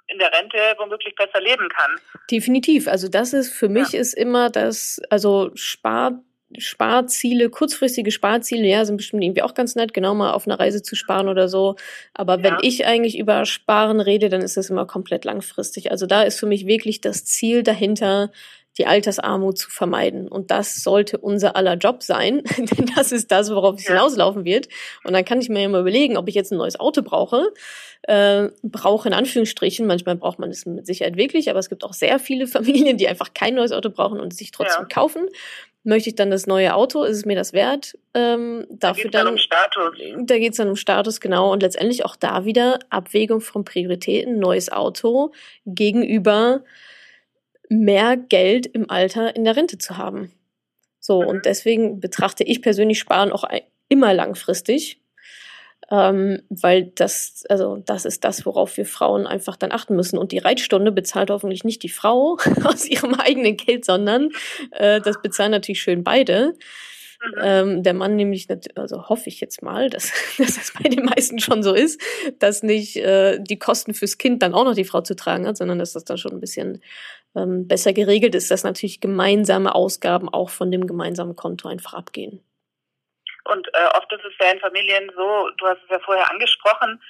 in 0.08 0.18
der 0.18 0.32
Rente 0.32 0.74
womöglich 0.78 1.14
besser 1.14 1.40
leben 1.40 1.68
kann. 1.68 1.98
Definitiv. 2.30 2.88
Also 2.88 3.08
das 3.08 3.32
ist 3.32 3.52
für 3.52 3.68
mich 3.68 3.92
ja. 3.92 4.00
ist 4.00 4.14
immer 4.14 4.50
das, 4.50 5.00
also 5.10 5.50
Spar 5.54 6.20
Sparziele, 6.58 7.50
kurzfristige 7.50 8.10
Sparziele, 8.10 8.66
ja, 8.66 8.84
sind 8.84 8.96
bestimmt 8.96 9.22
irgendwie 9.22 9.42
auch 9.42 9.54
ganz 9.54 9.74
nett, 9.74 9.94
genau 9.94 10.14
mal 10.14 10.32
auf 10.32 10.46
einer 10.46 10.58
Reise 10.58 10.82
zu 10.82 10.94
sparen 10.94 11.28
oder 11.28 11.48
so. 11.48 11.76
Aber 12.14 12.38
ja. 12.38 12.42
wenn 12.42 12.56
ich 12.62 12.86
eigentlich 12.86 13.18
über 13.18 13.44
Sparen 13.44 14.00
rede, 14.00 14.28
dann 14.28 14.42
ist 14.42 14.56
das 14.56 14.70
immer 14.70 14.86
komplett 14.86 15.24
langfristig. 15.24 15.90
Also 15.90 16.06
da 16.06 16.22
ist 16.22 16.38
für 16.38 16.46
mich 16.46 16.66
wirklich 16.66 17.00
das 17.00 17.24
Ziel 17.24 17.62
dahinter, 17.62 18.30
die 18.78 18.86
Altersarmut 18.86 19.58
zu 19.58 19.70
vermeiden. 19.70 20.28
Und 20.28 20.50
das 20.50 20.76
sollte 20.76 21.18
unser 21.18 21.56
aller 21.56 21.74
Job 21.74 22.02
sein, 22.02 22.42
denn 22.56 22.90
das 22.94 23.12
ist 23.12 23.30
das, 23.30 23.50
worauf 23.50 23.78
es 23.78 23.86
hinauslaufen 23.86 24.44
wird. 24.44 24.68
Und 25.04 25.12
dann 25.12 25.24
kann 25.24 25.40
ich 25.40 25.48
mir 25.48 25.62
ja 25.62 25.68
mal 25.68 25.82
überlegen, 25.82 26.16
ob 26.16 26.28
ich 26.28 26.34
jetzt 26.34 26.52
ein 26.52 26.58
neues 26.58 26.80
Auto 26.80 27.02
brauche. 27.02 27.52
Äh, 28.02 28.48
brauche 28.62 29.08
in 29.08 29.14
Anführungsstrichen, 29.14 29.86
manchmal 29.86 30.16
braucht 30.16 30.38
man 30.38 30.50
es 30.50 30.66
mit 30.66 30.86
Sicherheit 30.86 31.16
wirklich, 31.16 31.50
aber 31.50 31.60
es 31.60 31.68
gibt 31.68 31.84
auch 31.84 31.92
sehr 31.92 32.18
viele 32.18 32.46
Familien, 32.48 32.96
die 32.96 33.08
einfach 33.08 33.34
kein 33.34 33.54
neues 33.54 33.72
Auto 33.72 33.90
brauchen 33.90 34.20
und 34.20 34.34
sich 34.34 34.50
trotzdem 34.50 34.82
ja. 34.82 34.88
kaufen. 34.88 35.28
Möchte 35.84 36.10
ich 36.10 36.14
dann 36.14 36.30
das 36.30 36.46
neue 36.46 36.74
Auto? 36.74 37.02
Ist 37.02 37.16
es 37.16 37.24
mir 37.24 37.34
das 37.34 37.52
wert? 37.52 37.98
Ähm, 38.14 38.66
dafür 38.70 39.10
da 39.10 39.24
dann, 39.24 39.26
dann 39.26 39.34
um 39.34 40.26
Da 40.26 40.38
geht 40.38 40.52
es 40.52 40.58
dann 40.58 40.68
um 40.68 40.76
Status, 40.76 41.20
genau. 41.20 41.52
Und 41.52 41.62
letztendlich 41.62 42.04
auch 42.04 42.14
da 42.14 42.44
wieder 42.44 42.78
Abwägung 42.88 43.40
von 43.40 43.64
Prioritäten, 43.64 44.38
neues 44.38 44.70
Auto 44.70 45.32
gegenüber 45.66 46.62
mehr 47.68 48.16
Geld 48.16 48.66
im 48.66 48.88
Alter 48.90 49.34
in 49.34 49.44
der 49.44 49.56
Rente 49.56 49.78
zu 49.78 49.98
haben. 49.98 50.30
So, 51.00 51.22
mhm. 51.22 51.28
und 51.28 51.46
deswegen 51.46 51.98
betrachte 51.98 52.44
ich 52.44 52.62
persönlich 52.62 53.00
Sparen 53.00 53.32
auch 53.32 53.44
immer 53.88 54.14
langfristig, 54.14 55.01
ähm, 55.92 56.40
weil 56.48 56.90
das, 56.94 57.44
also 57.50 57.76
das 57.84 58.06
ist 58.06 58.24
das, 58.24 58.46
worauf 58.46 58.78
wir 58.78 58.86
Frauen 58.86 59.26
einfach 59.26 59.56
dann 59.56 59.72
achten 59.72 59.94
müssen. 59.94 60.16
Und 60.16 60.32
die 60.32 60.38
Reitstunde 60.38 60.90
bezahlt 60.90 61.28
hoffentlich 61.28 61.64
nicht 61.64 61.82
die 61.82 61.90
Frau 61.90 62.38
aus 62.64 62.86
ihrem 62.86 63.14
eigenen 63.14 63.58
Geld, 63.58 63.84
sondern 63.84 64.30
äh, 64.70 65.02
das 65.02 65.20
bezahlen 65.20 65.50
natürlich 65.50 65.82
schön 65.82 66.02
beide. 66.02 66.54
Mhm. 67.22 67.42
Ähm, 67.42 67.82
der 67.82 67.92
Mann 67.92 68.16
nämlich, 68.16 68.48
also 68.74 69.10
hoffe 69.10 69.28
ich 69.28 69.40
jetzt 69.40 69.62
mal, 69.62 69.90
dass, 69.90 70.12
dass 70.38 70.54
das 70.54 70.72
bei 70.82 70.88
den 70.88 71.04
meisten 71.04 71.38
schon 71.38 71.62
so 71.62 71.74
ist, 71.74 72.00
dass 72.38 72.62
nicht 72.62 72.96
äh, 72.96 73.38
die 73.38 73.58
Kosten 73.58 73.92
fürs 73.92 74.16
Kind 74.16 74.42
dann 74.42 74.54
auch 74.54 74.64
noch 74.64 74.74
die 74.74 74.84
Frau 74.84 75.02
zu 75.02 75.14
tragen 75.14 75.46
hat, 75.46 75.58
sondern 75.58 75.78
dass 75.78 75.92
das 75.92 76.04
dann 76.04 76.16
schon 76.16 76.32
ein 76.32 76.40
bisschen 76.40 76.80
ähm, 77.36 77.68
besser 77.68 77.92
geregelt 77.92 78.34
ist, 78.34 78.50
dass 78.50 78.64
natürlich 78.64 79.00
gemeinsame 79.00 79.74
Ausgaben 79.74 80.30
auch 80.30 80.48
von 80.48 80.70
dem 80.70 80.86
gemeinsamen 80.86 81.36
Konto 81.36 81.68
einfach 81.68 81.92
abgehen. 81.92 82.40
Und 83.44 83.68
äh, 83.74 83.86
oft 83.96 84.12
ist 84.12 84.24
es 84.24 84.32
ja 84.40 84.52
in 84.52 84.60
Familien 84.60 85.10
so, 85.16 85.50
du 85.58 85.66
hast 85.66 85.82
es 85.84 85.90
ja 85.90 85.98
vorher 86.00 86.30
angesprochen, 86.30 87.02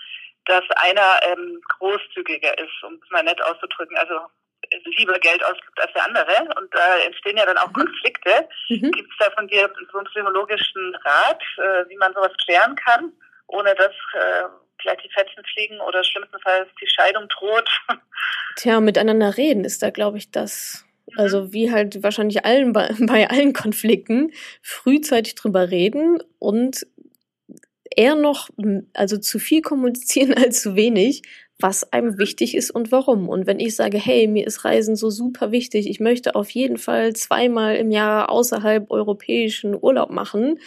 dass 0.46 0.64
einer 0.76 1.20
ähm, 1.24 1.60
großzügiger 1.78 2.58
ist, 2.58 2.82
um 2.82 2.94
es 3.02 3.10
mal 3.10 3.22
nett 3.22 3.40
auszudrücken. 3.42 3.96
Also 3.96 4.20
lieber 4.96 5.18
Geld 5.18 5.44
ausgibt 5.44 5.80
als 5.80 5.92
der 5.92 6.04
andere 6.04 6.48
und 6.58 6.72
da 6.74 6.98
entstehen 6.98 7.36
ja 7.36 7.46
dann 7.46 7.58
auch 7.58 7.68
mhm. 7.68 7.84
Konflikte. 7.84 8.48
Mhm. 8.68 8.90
Gibt 8.92 9.10
es 9.10 9.18
da 9.18 9.30
von 9.32 9.48
dir 9.48 9.70
so 9.90 9.98
einen 9.98 10.06
psychologischen 10.06 10.94
Rat, 11.04 11.42
äh, 11.58 11.88
wie 11.88 11.96
man 11.96 12.12
sowas 12.14 12.32
klären 12.44 12.76
kann, 12.76 13.12
ohne 13.48 13.74
dass 13.74 13.92
äh, 14.14 14.44
gleich 14.78 14.98
die 14.98 15.10
Fetzen 15.12 15.44
fliegen 15.52 15.80
oder 15.80 16.02
schlimmstenfalls 16.04 16.68
die 16.80 16.88
Scheidung 16.88 17.28
droht? 17.28 17.68
Tja, 18.56 18.80
miteinander 18.80 19.36
reden 19.36 19.64
ist 19.64 19.82
da, 19.82 19.90
glaube 19.90 20.18
ich, 20.18 20.30
das. 20.30 20.84
Mhm. 21.12 21.21
Also 21.21 21.52
wie 21.52 21.71
halt 21.71 22.02
wahrscheinlich 22.02 22.45
allen 22.45 22.73
bei, 22.73 22.88
bei 23.00 23.28
allen 23.31 23.52
Konflikten 23.52 24.33
frühzeitig 24.62 25.35
drüber 25.35 25.71
reden 25.71 26.23
und 26.38 26.87
eher 27.97 28.14
noch, 28.14 28.49
also 28.95 29.19
zu 29.19 29.38
viel 29.38 29.62
kommunizieren 29.62 30.35
als 30.37 30.62
zu 30.62 30.76
wenig, 30.76 31.23
was 31.59 31.92
einem 31.92 32.19
wichtig 32.19 32.57
ist 32.57 32.71
und 32.71 32.90
warum. 32.90 33.28
Und 33.28 33.47
wenn 33.47 33.61
ich 33.61 33.76
sage, 33.76 33.99
hey, 33.99 34.26
mir 34.26 34.47
ist 34.47 34.64
Reisen 34.64 34.97
so 34.97 35.11
super 35.11 35.52
wichtig, 35.52 35.88
ich 35.88 36.00
möchte 36.00 36.35
auf 36.35 36.50
jeden 36.50 36.76
Fall 36.76 37.14
zweimal 37.14 37.76
im 37.76 37.90
Jahr 37.90 38.31
außerhalb 38.31 38.90
europäischen 38.90 39.76
Urlaub 39.81 40.11
machen 40.11 40.59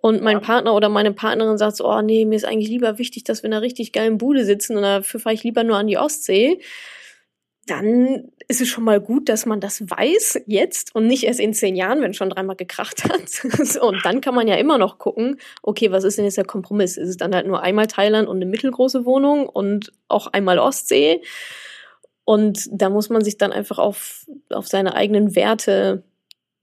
und 0.00 0.22
mein 0.22 0.40
Partner 0.40 0.74
oder 0.74 0.88
meine 0.88 1.12
Partnerin 1.12 1.58
sagt 1.58 1.76
so, 1.76 1.88
oh 1.88 2.02
nee, 2.02 2.24
mir 2.24 2.36
ist 2.36 2.44
eigentlich 2.44 2.68
lieber 2.68 2.98
wichtig, 2.98 3.24
dass 3.24 3.42
wir 3.42 3.48
in 3.48 3.54
einer 3.54 3.62
richtig 3.62 3.92
geilen 3.92 4.18
Bude 4.18 4.44
sitzen 4.44 4.76
und 4.76 4.82
dafür 4.82 5.18
fahre 5.18 5.34
ich 5.34 5.42
lieber 5.42 5.64
nur 5.64 5.76
an 5.76 5.88
die 5.88 5.98
Ostsee, 5.98 6.60
dann 7.70 8.30
ist 8.48 8.60
es 8.60 8.68
schon 8.68 8.84
mal 8.84 9.00
gut, 9.00 9.28
dass 9.28 9.46
man 9.46 9.60
das 9.60 9.82
weiß 9.82 10.42
jetzt 10.46 10.94
und 10.94 11.06
nicht 11.06 11.24
erst 11.24 11.40
in 11.40 11.52
zehn 11.52 11.76
Jahren, 11.76 12.00
wenn 12.00 12.14
schon 12.14 12.30
dreimal 12.30 12.56
gekracht 12.56 13.04
hat. 13.04 13.80
und 13.82 14.04
dann 14.04 14.20
kann 14.20 14.34
man 14.34 14.48
ja 14.48 14.56
immer 14.56 14.78
noch 14.78 14.98
gucken, 14.98 15.38
okay, 15.62 15.90
was 15.92 16.04
ist 16.04 16.18
denn 16.18 16.24
jetzt 16.24 16.38
der 16.38 16.44
Kompromiss? 16.44 16.96
Ist 16.96 17.08
es 17.08 17.16
dann 17.16 17.34
halt 17.34 17.46
nur 17.46 17.62
einmal 17.62 17.86
Thailand 17.86 18.28
und 18.28 18.36
eine 18.36 18.46
mittelgroße 18.46 19.04
Wohnung 19.04 19.48
und 19.48 19.92
auch 20.08 20.28
einmal 20.28 20.58
Ostsee? 20.58 21.20
Und 22.24 22.68
da 22.70 22.90
muss 22.90 23.10
man 23.10 23.22
sich 23.22 23.38
dann 23.38 23.52
einfach 23.52 23.78
auf, 23.78 24.26
auf 24.50 24.66
seine 24.66 24.94
eigenen 24.94 25.34
Werte 25.34 26.02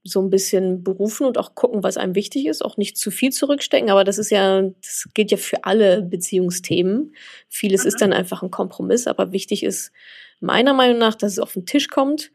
so 0.06 0.20
ein 0.20 0.30
bisschen 0.30 0.82
berufen 0.82 1.26
und 1.26 1.38
auch 1.38 1.54
gucken, 1.54 1.82
was 1.82 1.96
einem 1.96 2.14
wichtig 2.14 2.46
ist, 2.46 2.64
auch 2.64 2.76
nicht 2.76 2.96
zu 2.96 3.10
viel 3.10 3.30
zurückstecken, 3.30 3.90
aber 3.90 4.04
das 4.04 4.18
ist 4.18 4.30
ja, 4.30 4.62
das 4.62 5.08
gilt 5.14 5.30
ja 5.30 5.36
für 5.36 5.64
alle 5.64 6.02
Beziehungsthemen. 6.02 7.14
Vieles 7.48 7.82
mhm. 7.82 7.88
ist 7.88 8.00
dann 8.00 8.12
einfach 8.12 8.42
ein 8.42 8.50
Kompromiss, 8.50 9.06
aber 9.06 9.32
wichtig 9.32 9.62
ist 9.62 9.92
meiner 10.40 10.74
Meinung 10.74 10.98
nach, 10.98 11.14
dass 11.14 11.32
es 11.32 11.38
auf 11.38 11.54
den 11.54 11.66
Tisch 11.66 11.88
kommt 11.88 12.30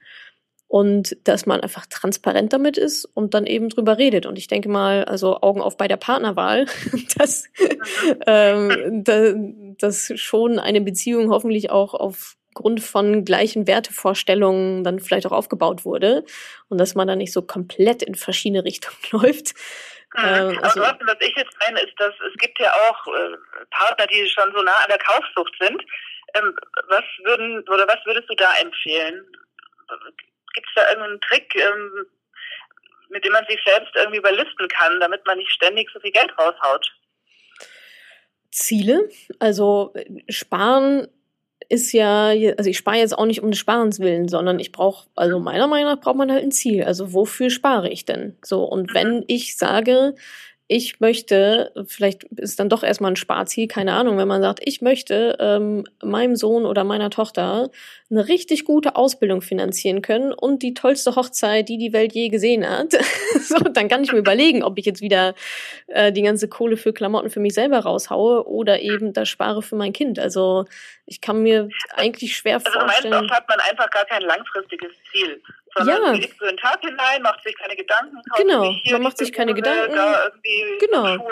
und 0.67 1.17
dass 1.25 1.45
man 1.45 1.59
einfach 1.59 1.85
transparent 1.85 2.53
damit 2.53 2.77
ist 2.77 3.03
und 3.03 3.33
dann 3.33 3.45
eben 3.45 3.67
drüber 3.67 3.97
redet. 3.97 4.25
Und 4.25 4.37
ich 4.37 4.47
denke 4.47 4.69
mal, 4.69 5.03
also 5.03 5.41
Augen 5.41 5.61
auf 5.61 5.75
bei 5.75 5.89
der 5.89 5.97
Partnerwahl, 5.97 6.65
dass, 7.17 7.49
mhm. 7.59 8.15
ähm, 8.25 9.03
da, 9.03 9.33
dass 9.79 10.13
schon 10.15 10.59
eine 10.59 10.79
Beziehung 10.79 11.29
hoffentlich 11.29 11.71
auch 11.71 11.93
auf 11.93 12.37
Grund 12.53 12.81
von 12.81 13.25
gleichen 13.25 13.67
Wertevorstellungen 13.67 14.84
dann 14.84 15.00
vielleicht 15.00 15.25
auch 15.25 15.31
aufgebaut 15.31 15.86
wurde 15.86 16.24
und 16.70 16.77
dass 16.77 16.96
man 16.96 17.08
da 17.08 17.15
nicht 17.15 17.31
so 17.31 17.41
komplett 17.41 18.03
in 18.03 18.15
verschiedene 18.15 18.63
Richtungen 18.65 18.98
läuft. 19.12 19.53
Mhm. 20.15 20.24
Ähm, 20.24 20.60
also, 20.62 20.84
Aber 20.84 21.00
was 21.05 21.17
ich 21.20 21.36
jetzt 21.36 21.55
meine, 21.60 21.79
ist, 21.81 21.93
dass 21.98 22.13
es 22.29 22.38
gibt 22.39 22.60
ja 22.60 22.72
auch 22.72 23.08
äh, 23.08 23.38
Partner, 23.70 24.08
die 24.08 24.27
schon 24.27 24.51
so 24.53 24.62
nah 24.62 24.75
an 24.84 24.89
der 24.89 24.98
Kaufsucht 24.98 25.53
sind. 25.60 25.81
Ähm, 26.34 26.55
was 26.88 27.03
würden 27.24 27.60
oder 27.70 27.88
was 27.88 28.00
würdest 28.05 28.29
du 28.29 28.36
da 28.36 28.50
empfehlen? 28.62 29.25
Gibt 30.53 30.67
es 30.67 30.74
da 30.75 30.89
irgendeinen 30.89 31.22
Trick, 31.22 31.55
ähm, 31.55 32.05
mit 33.10 33.25
dem 33.25 33.34
man 33.34 33.46
sich 33.48 33.60
selbst 33.65 33.93
irgendwie 33.96 34.20
überlisten 34.20 34.67
kann, 34.70 35.00
damit 35.00 35.25
man 35.25 35.38
nicht 35.38 35.51
ständig 35.51 35.89
so 35.93 36.00
viel 36.00 36.12
Geld 36.12 36.31
raushaut? 36.38 36.91
Ziele, 38.51 39.10
also 39.39 39.93
äh, 39.96 40.31
sparen 40.31 41.08
ist 41.71 41.93
ja, 41.93 42.27
also 42.57 42.69
ich 42.69 42.77
spare 42.77 42.97
jetzt 42.97 43.17
auch 43.17 43.25
nicht 43.25 43.41
um 43.41 43.49
des 43.49 43.59
Sparens 43.59 43.99
willen, 43.99 44.27
sondern 44.27 44.59
ich 44.59 44.71
brauche, 44.73 45.07
also 45.15 45.39
meiner 45.39 45.67
Meinung 45.67 45.93
nach 45.93 46.01
braucht 46.01 46.17
man 46.17 46.31
halt 46.31 46.43
ein 46.43 46.51
Ziel. 46.51 46.83
Also 46.83 47.13
wofür 47.13 47.49
spare 47.49 47.89
ich 47.89 48.03
denn? 48.05 48.35
So, 48.43 48.63
und 48.63 48.93
wenn 48.93 49.23
ich 49.27 49.57
sage, 49.57 50.15
ich 50.73 51.01
möchte, 51.01 51.73
vielleicht 51.85 52.23
ist 52.23 52.57
dann 52.57 52.69
doch 52.69 52.81
erstmal 52.81 53.11
ein 53.11 53.17
Sparziel, 53.17 53.67
keine 53.67 53.91
Ahnung, 53.91 54.17
wenn 54.17 54.27
man 54.29 54.41
sagt, 54.41 54.61
ich 54.63 54.81
möchte 54.81 55.35
ähm, 55.41 55.83
meinem 56.01 56.37
Sohn 56.37 56.65
oder 56.65 56.85
meiner 56.85 57.09
Tochter 57.09 57.69
eine 58.09 58.29
richtig 58.29 58.63
gute 58.63 58.95
Ausbildung 58.95 59.41
finanzieren 59.41 60.01
können 60.01 60.31
und 60.31 60.63
die 60.63 60.73
tollste 60.73 61.17
Hochzeit, 61.17 61.67
die 61.67 61.77
die 61.77 61.91
Welt 61.91 62.13
je 62.13 62.29
gesehen 62.29 62.65
hat, 62.65 62.93
so, 63.41 63.57
dann 63.57 63.89
kann 63.89 64.05
ich 64.05 64.13
mir 64.13 64.19
überlegen, 64.19 64.63
ob 64.63 64.79
ich 64.79 64.85
jetzt 64.85 65.01
wieder 65.01 65.35
äh, 65.87 66.13
die 66.13 66.21
ganze 66.21 66.47
Kohle 66.47 66.77
für 66.77 66.93
Klamotten 66.93 67.29
für 67.29 67.41
mich 67.41 67.53
selber 67.53 67.79
raushaue 67.79 68.47
oder 68.47 68.79
eben 68.79 69.11
das 69.11 69.27
spare 69.27 69.61
für 69.61 69.75
mein 69.75 69.91
Kind. 69.91 70.19
Also 70.19 70.63
ich 71.05 71.19
kann 71.19 71.43
mir 71.43 71.67
eigentlich 71.97 72.37
schwer 72.37 72.61
also 72.63 72.71
vorstellen. 72.71 73.13
Also 73.13 73.29
hat 73.29 73.49
man 73.49 73.59
einfach 73.69 73.89
gar 73.89 74.05
kein 74.05 74.21
langfristiges 74.21 74.91
Ziel 75.11 75.41
sondern 75.75 76.03
ja. 76.03 76.11
lebt 76.11 76.37
so 76.39 76.45
den 76.45 76.57
Tag 76.57 76.79
hinein, 76.81 77.21
macht 77.21 77.43
sich 77.43 77.55
keine 77.57 77.75
Gedanken. 77.75 78.21
Genau, 78.37 78.73
man 78.91 79.01
macht 79.01 79.17
sich 79.17 79.31
keine 79.31 79.53
Gedanken. 79.53 79.95
genau. 80.79 81.29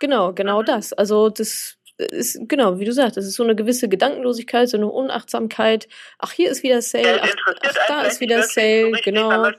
Genau, 0.00 0.32
genau 0.32 0.62
mhm. 0.62 0.64
das. 0.64 0.92
Also 0.94 1.28
das 1.28 1.76
ist, 2.00 2.48
genau, 2.48 2.78
wie 2.78 2.84
du 2.84 2.92
sagst, 2.92 3.16
das 3.16 3.26
ist 3.26 3.34
so 3.34 3.42
eine 3.42 3.54
gewisse 3.54 3.88
Gedankenlosigkeit, 3.88 4.68
so 4.68 4.76
eine 4.76 4.88
Unachtsamkeit. 4.88 5.88
Ach, 6.18 6.32
hier 6.32 6.50
ist 6.50 6.62
wieder 6.62 6.82
Sale, 6.82 7.20
ach, 7.22 7.34
ach 7.46 7.74
da 7.88 8.02
ist 8.02 8.20
wieder 8.20 8.42
Sale, 8.42 8.92
so 8.94 9.00
genau. 9.04 9.50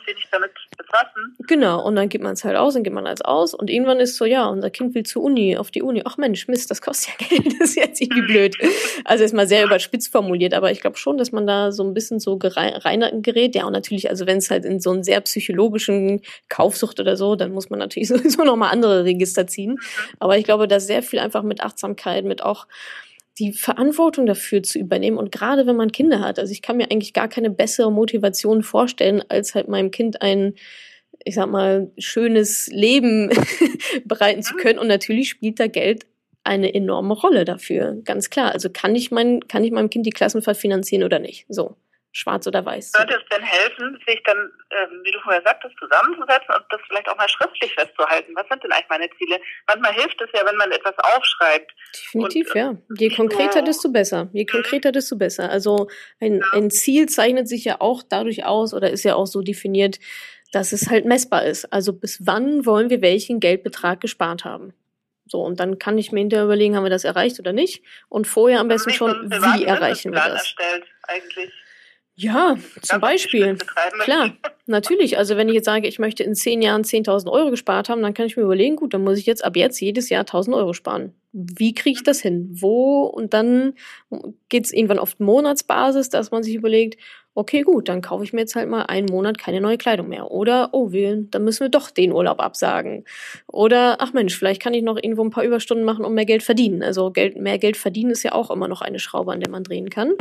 Genau, 1.48 1.86
und 1.86 1.96
dann 1.96 2.10
gibt 2.10 2.24
man 2.24 2.34
es 2.34 2.44
halt 2.44 2.58
aus, 2.58 2.74
dann 2.74 2.84
gibt 2.84 2.96
man 2.96 3.06
es 3.08 3.22
aus 3.22 3.54
und 3.54 3.70
irgendwann 3.70 4.00
ist 4.00 4.18
so, 4.18 4.26
ja, 4.26 4.48
unser 4.48 4.70
Kind 4.70 4.96
will 4.96 5.04
zur 5.04 5.24
Uni, 5.24 5.58
auf 5.58 5.72
die 5.72 5.82
Uni. 5.82 6.02
Ach 6.06 6.18
Mensch, 6.18 6.48
Mist, 6.48 6.72
das 6.72 6.82
kostet 6.82 7.14
ja 7.20 7.28
Geld, 7.30 7.48
das 7.60 7.70
ist 7.70 7.76
jetzt 7.76 8.02
irgendwie 8.02 8.22
blöd. 8.22 8.58
Also 9.06 9.24
ist 9.24 9.34
mal 9.34 9.48
sehr 9.48 9.66
überspitzt 9.66 10.12
formuliert, 10.12 10.54
aber 10.54 10.72
ich 10.72 10.82
glaube 10.82 10.98
schon, 10.98 11.18
dass 11.18 11.32
man 11.32 11.48
da 11.48 11.72
so 11.72 11.84
ein 11.84 11.94
bisschen 11.94 12.20
so 12.20 12.40
rein 12.42 13.22
gerät. 13.22 13.56
Ja, 13.56 13.66
und 13.66 13.74
natürlich, 13.74 14.10
also 14.10 14.26
wenn 14.28 14.38
es 14.38 14.50
halt 14.50 14.66
in 14.66 14.80
so 14.80 14.92
einen 14.92 15.04
sehr 15.04 15.22
psychologischen 15.22 16.22
Kaufsucht 16.50 17.00
oder 17.00 17.16
so, 17.16 17.36
dann 17.36 17.52
muss 17.52 17.70
man 17.70 17.80
natürlich 17.80 18.08
sowieso 18.10 18.44
nochmal 18.44 18.72
andere 18.72 19.06
Register 19.06 19.48
ziehen. 19.48 19.72
Mhm. 19.72 19.80
Aber 20.20 20.38
ich 20.38 20.44
glaube, 20.44 20.68
dass 20.68 20.88
sehr 20.88 21.04
viel 21.04 21.20
einfach 21.20 21.44
mit 21.44 21.62
Achtsamkeit, 21.62 22.26
mit 22.32 22.42
auch 22.44 22.66
die 23.38 23.54
Verantwortung 23.54 24.26
dafür 24.26 24.64
zu 24.64 24.80
übernehmen 24.80 25.18
und 25.18 25.32
gerade 25.32 25.66
wenn 25.68 25.76
man 25.76 25.92
Kinder 25.92 26.20
hat. 26.20 26.40
Also 26.40 26.52
ich 26.52 26.62
kann 26.62 26.78
mir 26.78 26.92
eigentlich 26.92 27.14
gar 27.14 27.28
keine 27.28 27.50
bessere 27.50 27.92
Motivation 27.92 28.64
vorstellen, 28.64 29.24
als 29.30 29.56
halt 29.56 29.68
meinem 29.68 29.92
Kind 29.92 30.22
ein, 30.22 30.54
ich 31.24 31.36
sag 31.36 31.50
mal, 31.50 31.92
schönes 31.98 32.68
Leben 32.68 33.30
bereiten 34.06 34.44
zu 34.44 34.56
können. 34.56 34.80
Und 34.80 34.88
natürlich 34.88 35.30
spielt 35.30 35.60
da 35.60 35.68
Geld 35.68 36.06
eine 36.44 36.74
enorme 36.74 37.14
Rolle 37.14 37.46
dafür, 37.46 37.98
ganz 38.04 38.30
klar. 38.30 38.52
Also 38.52 38.70
kann 38.72 38.96
ich 38.96 39.12
mein, 39.12 39.42
kann 39.48 39.64
ich 39.64 39.72
meinem 39.72 39.90
Kind 39.90 40.06
die 40.06 40.12
Klassenfahrt 40.12 40.58
finanzieren 40.58 41.04
oder 41.04 41.20
nicht? 41.20 41.46
So 41.50 41.76
schwarz 42.12 42.46
oder 42.48 42.66
weiß. 42.66 42.92
Könnte 42.92 43.16
es 43.16 43.36
denn 43.36 43.44
helfen, 43.44 43.98
sich 44.06 44.22
dann, 44.26 44.38
ähm, 44.38 45.02
wie 45.04 45.12
du 45.12 45.20
vorher 45.22 45.42
sagtest, 45.44 45.76
zusammenzusetzen 45.80 46.56
und 46.56 46.66
das 46.70 46.82
vielleicht 46.88 47.10
auch 47.10 47.18
mal 47.18 47.30
schriftlich 47.30 47.74
festzuhalten? 47.74 48.34
Was 48.36 48.48
sind 48.50 48.64
denn 48.64 48.72
eigentlich 48.72 48.90
meine 48.90 49.10
Ziele? 49.18 49.40
Manchmal 49.68 49.94
hilft 49.94 50.22
es 50.22 50.30
ja, 50.34 50.46
wenn 50.46 50.58
man 50.58 50.72
etwas 50.72 50.96
aufschreibt. 50.98 51.72
Definitiv, 51.96 52.50
und, 52.50 52.56
ja. 52.56 52.76
Je 52.98 53.10
konkreter, 53.10 53.62
desto 53.62 53.90
besser. 53.90 54.30
Je 54.34 54.44
mhm. 54.44 54.48
konkreter, 54.48 54.92
desto 54.92 55.18
besser. 55.18 55.50
Also 55.50 55.88
ein, 56.20 56.40
ja. 56.40 56.46
ein 56.54 56.70
Ziel 56.70 57.08
zeichnet 57.08 57.48
sich 57.48 57.64
ja 57.66 57.78
auch 57.80 58.04
dadurch 58.08 58.46
aus 58.46 58.74
oder 58.74 58.90
ist 58.90 59.04
ja 59.04 59.16
auch 59.16 59.28
so 59.28 59.42
definiert, 59.42 60.00
dass 60.52 60.74
es 60.74 60.90
halt 60.90 61.06
messbar 61.06 61.46
ist. 61.46 61.72
Also 61.72 61.94
bis 61.94 62.26
wann 62.26 62.66
wollen 62.66 62.90
wir 62.90 63.02
welchen 63.02 63.40
Geldbetrag 63.40 64.02
gespart 64.02 64.44
haben? 64.44 64.74
So, 65.28 65.42
und 65.42 65.62
dann 65.62 65.80
kann 65.80 65.98
ich 65.98 66.12
mir 66.12 66.20
hinterher 66.20 66.44
überlegen, 66.44 66.76
haben 66.76 66.84
wir 66.84 66.90
das 66.90 67.06
erreicht 67.06 67.40
oder 67.40 67.54
nicht? 67.54 67.86
Und 68.10 68.28
vorher 68.28 68.60
am 68.60 68.68
besten 68.68 68.90
schon, 68.90 69.32
wie 69.32 69.64
erreichen 69.64 70.12
wir 70.12 70.20
das? 70.20 70.42
Erstellt, 70.42 70.84
eigentlich. 71.04 71.54
Ja, 72.16 72.58
zum 72.82 73.00
Beispiel. 73.00 73.58
Klar, 74.04 74.32
natürlich. 74.68 75.18
Also 75.18 75.38
wenn 75.38 75.48
ich 75.48 75.56
jetzt 75.56 75.66
sage, 75.66 75.88
ich 75.88 75.98
möchte 75.98 76.24
in 76.24 76.36
zehn 76.36 76.62
Jahren 76.62 76.84
10.000 76.84 77.32
Euro 77.32 77.50
gespart 77.50 77.90
haben, 77.90 78.02
dann 78.02 78.14
kann 78.14 78.26
ich 78.26 78.38
mir 78.38 78.44
überlegen, 78.44 78.76
gut, 78.76 78.94
dann 78.94 79.04
muss 79.04 79.18
ich 79.18 79.26
jetzt 79.26 79.44
ab 79.44 79.56
jetzt 79.56 79.80
jedes 79.80 80.10
Jahr 80.10 80.24
1.000 80.26 80.56
Euro 80.56 80.74
sparen. 80.74 81.14
Wie 81.32 81.74
kriege 81.74 81.98
ich 81.98 82.04
das 82.04 82.20
hin? 82.22 82.50
Wo? 82.52 83.04
Und 83.04 83.34
dann 83.34 83.74
geht 84.50 84.66
es 84.66 84.74
irgendwann 84.74 85.00
auf 85.00 85.20
Monatsbasis, 85.20 86.10
dass 86.10 86.32
man 86.32 86.44
sich 86.44 86.56
überlegt, 86.56 87.00
okay, 87.34 87.62
gut, 87.62 87.88
dann 87.88 88.02
kaufe 88.02 88.26
ich 88.26 88.34
mir 88.34 88.42
jetzt 88.42 88.56
halt 88.56 88.70
mal 88.70 88.84
einen 88.84 89.08
Monat 89.08 89.38
keine 89.38 89.62
neue 89.62 89.78
Kleidung 89.78 90.10
mehr. 90.10 90.32
Oder, 90.32 90.70
oh, 90.74 90.92
wir, 90.92 91.16
dann 91.16 91.46
müssen 91.46 91.62
wir 91.62 91.70
doch 91.70 91.90
den 91.90 92.12
Urlaub 92.12 92.42
absagen. 92.42 93.06
Oder, 93.48 94.02
ach 94.02 94.12
Mensch, 94.12 94.38
vielleicht 94.38 94.62
kann 94.62 94.74
ich 94.74 94.84
noch 94.84 94.98
irgendwo 94.98 95.24
ein 95.24 95.30
paar 95.30 95.46
Überstunden 95.46 95.86
machen 95.86 96.04
und 96.04 96.14
mehr 96.14 96.26
Geld 96.26 96.44
verdienen. 96.44 96.84
Also 96.84 97.12
Geld, 97.12 97.38
mehr 97.38 97.58
Geld 97.58 97.78
verdienen 97.78 98.12
ist 98.12 98.24
ja 98.24 98.34
auch 98.34 98.52
immer 98.52 98.68
noch 98.68 98.82
eine 98.82 99.00
Schraube, 99.00 99.32
an 99.32 99.40
der 99.40 99.50
man 99.50 99.64
drehen 99.64 99.90
kann. 99.90 100.14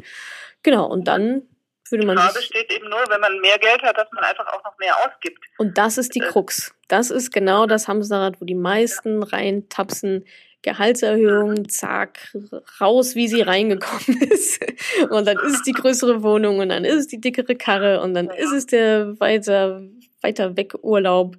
Genau, 0.62 0.86
und 0.88 1.08
dann 1.08 1.42
würde 1.90 2.06
man. 2.06 2.16
Die 2.16 2.22
Frage 2.22 2.42
steht 2.42 2.72
eben 2.72 2.88
nur, 2.88 3.00
wenn 3.08 3.20
man 3.20 3.40
mehr 3.40 3.58
Geld 3.58 3.82
hat, 3.82 3.96
dass 3.96 4.08
man 4.12 4.24
einfach 4.24 4.46
auch 4.48 4.64
noch 4.64 4.76
mehr 4.78 4.94
ausgibt. 5.04 5.44
Und 5.58 5.78
das 5.78 5.98
ist 5.98 6.14
die 6.14 6.20
äh. 6.20 6.28
Krux. 6.28 6.74
Das 6.88 7.10
ist 7.10 7.32
genau 7.32 7.66
das 7.66 7.88
Hamsterrad, 7.88 8.40
wo 8.40 8.44
die 8.44 8.54
meisten 8.54 9.22
reintapsen. 9.22 10.24
Gehaltserhöhung, 10.62 11.70
zack, 11.70 12.34
raus, 12.80 13.14
wie 13.14 13.28
sie 13.28 13.40
reingekommen 13.40 14.20
ist. 14.30 14.60
Und 15.08 15.26
dann 15.26 15.38
ist 15.38 15.54
es 15.54 15.62
die 15.62 15.72
größere 15.72 16.22
Wohnung 16.22 16.58
und 16.58 16.68
dann 16.68 16.84
ist 16.84 16.96
es 16.96 17.06
die 17.06 17.20
dickere 17.20 17.54
Karre 17.54 18.02
und 18.02 18.12
dann 18.12 18.28
ist 18.28 18.52
es 18.52 18.66
der 18.66 19.18
weiter, 19.20 19.82
weiter 20.20 20.58
weg 20.58 20.74
Urlaub. 20.82 21.36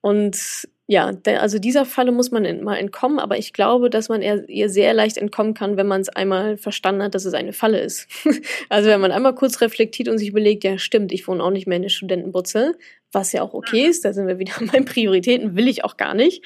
Und 0.00 0.68
ja, 0.88 1.12
also 1.40 1.58
dieser 1.58 1.84
Falle 1.84 2.12
muss 2.12 2.30
man 2.30 2.62
mal 2.62 2.76
entkommen, 2.76 3.18
aber 3.18 3.36
ich 3.36 3.52
glaube, 3.52 3.90
dass 3.90 4.08
man 4.08 4.22
ihr 4.22 4.68
sehr 4.68 4.94
leicht 4.94 5.16
entkommen 5.16 5.52
kann, 5.52 5.76
wenn 5.76 5.88
man 5.88 6.00
es 6.00 6.08
einmal 6.08 6.56
verstanden 6.56 7.02
hat, 7.02 7.16
dass 7.16 7.24
es 7.24 7.34
eine 7.34 7.52
Falle 7.52 7.80
ist. 7.80 8.06
also 8.68 8.88
wenn 8.88 9.00
man 9.00 9.10
einmal 9.10 9.34
kurz 9.34 9.60
reflektiert 9.60 10.08
und 10.08 10.18
sich 10.18 10.28
überlegt, 10.28 10.62
ja 10.62 10.78
stimmt, 10.78 11.10
ich 11.10 11.26
wohne 11.26 11.42
auch 11.42 11.50
nicht 11.50 11.66
mehr 11.66 11.76
in 11.76 11.82
der 11.82 11.88
Studentenbutze, 11.88 12.76
was 13.10 13.32
ja 13.32 13.42
auch 13.42 13.52
okay 13.52 13.86
ist, 13.86 14.04
da 14.04 14.12
sind 14.12 14.28
wir 14.28 14.38
wieder 14.38 14.56
an 14.58 14.66
meinen 14.66 14.84
Prioritäten, 14.84 15.56
will 15.56 15.66
ich 15.66 15.84
auch 15.84 15.96
gar 15.96 16.14
nicht. 16.14 16.44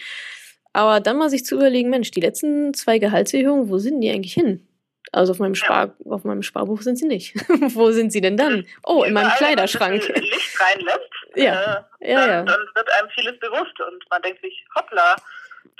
Aber 0.72 1.00
dann 1.00 1.18
mal 1.18 1.28
sich 1.28 1.44
zu 1.44 1.56
überlegen, 1.56 1.90
Mensch, 1.90 2.10
die 2.10 2.20
letzten 2.20 2.72
zwei 2.72 2.98
Gehaltserhöhungen, 2.98 3.68
wo 3.68 3.76
sind 3.78 4.00
die 4.00 4.10
eigentlich 4.10 4.34
hin? 4.34 4.66
Also 5.12 5.32
auf 5.32 5.38
meinem, 5.38 5.54
Spar 5.54 5.96
ja. 5.98 6.12
auf 6.12 6.24
meinem 6.24 6.42
Sparbuch 6.42 6.82
sind 6.82 6.96
sie 6.96 7.06
nicht. 7.06 7.34
Wo 7.74 7.90
sind 7.90 8.12
sie 8.12 8.20
denn 8.20 8.36
dann? 8.36 8.64
Oh, 8.86 9.02
in 9.02 9.12
meinem 9.12 9.32
Kleiderschrank. 9.32 10.02
Wenn 10.06 10.14
man 10.14 10.22
Licht 10.22 10.60
reinlässt, 10.60 11.10
ja. 11.44 11.86
Äh, 12.00 12.12
ja, 12.12 12.20
dann, 12.20 12.30
ja. 12.30 12.42
dann 12.42 12.60
wird 12.74 12.88
einem 12.98 13.10
vieles 13.10 13.38
bewusst 13.38 13.80
und 13.80 14.04
man 14.10 14.22
denkt 14.22 14.40
sich, 14.42 14.64
hoppla, 14.74 15.16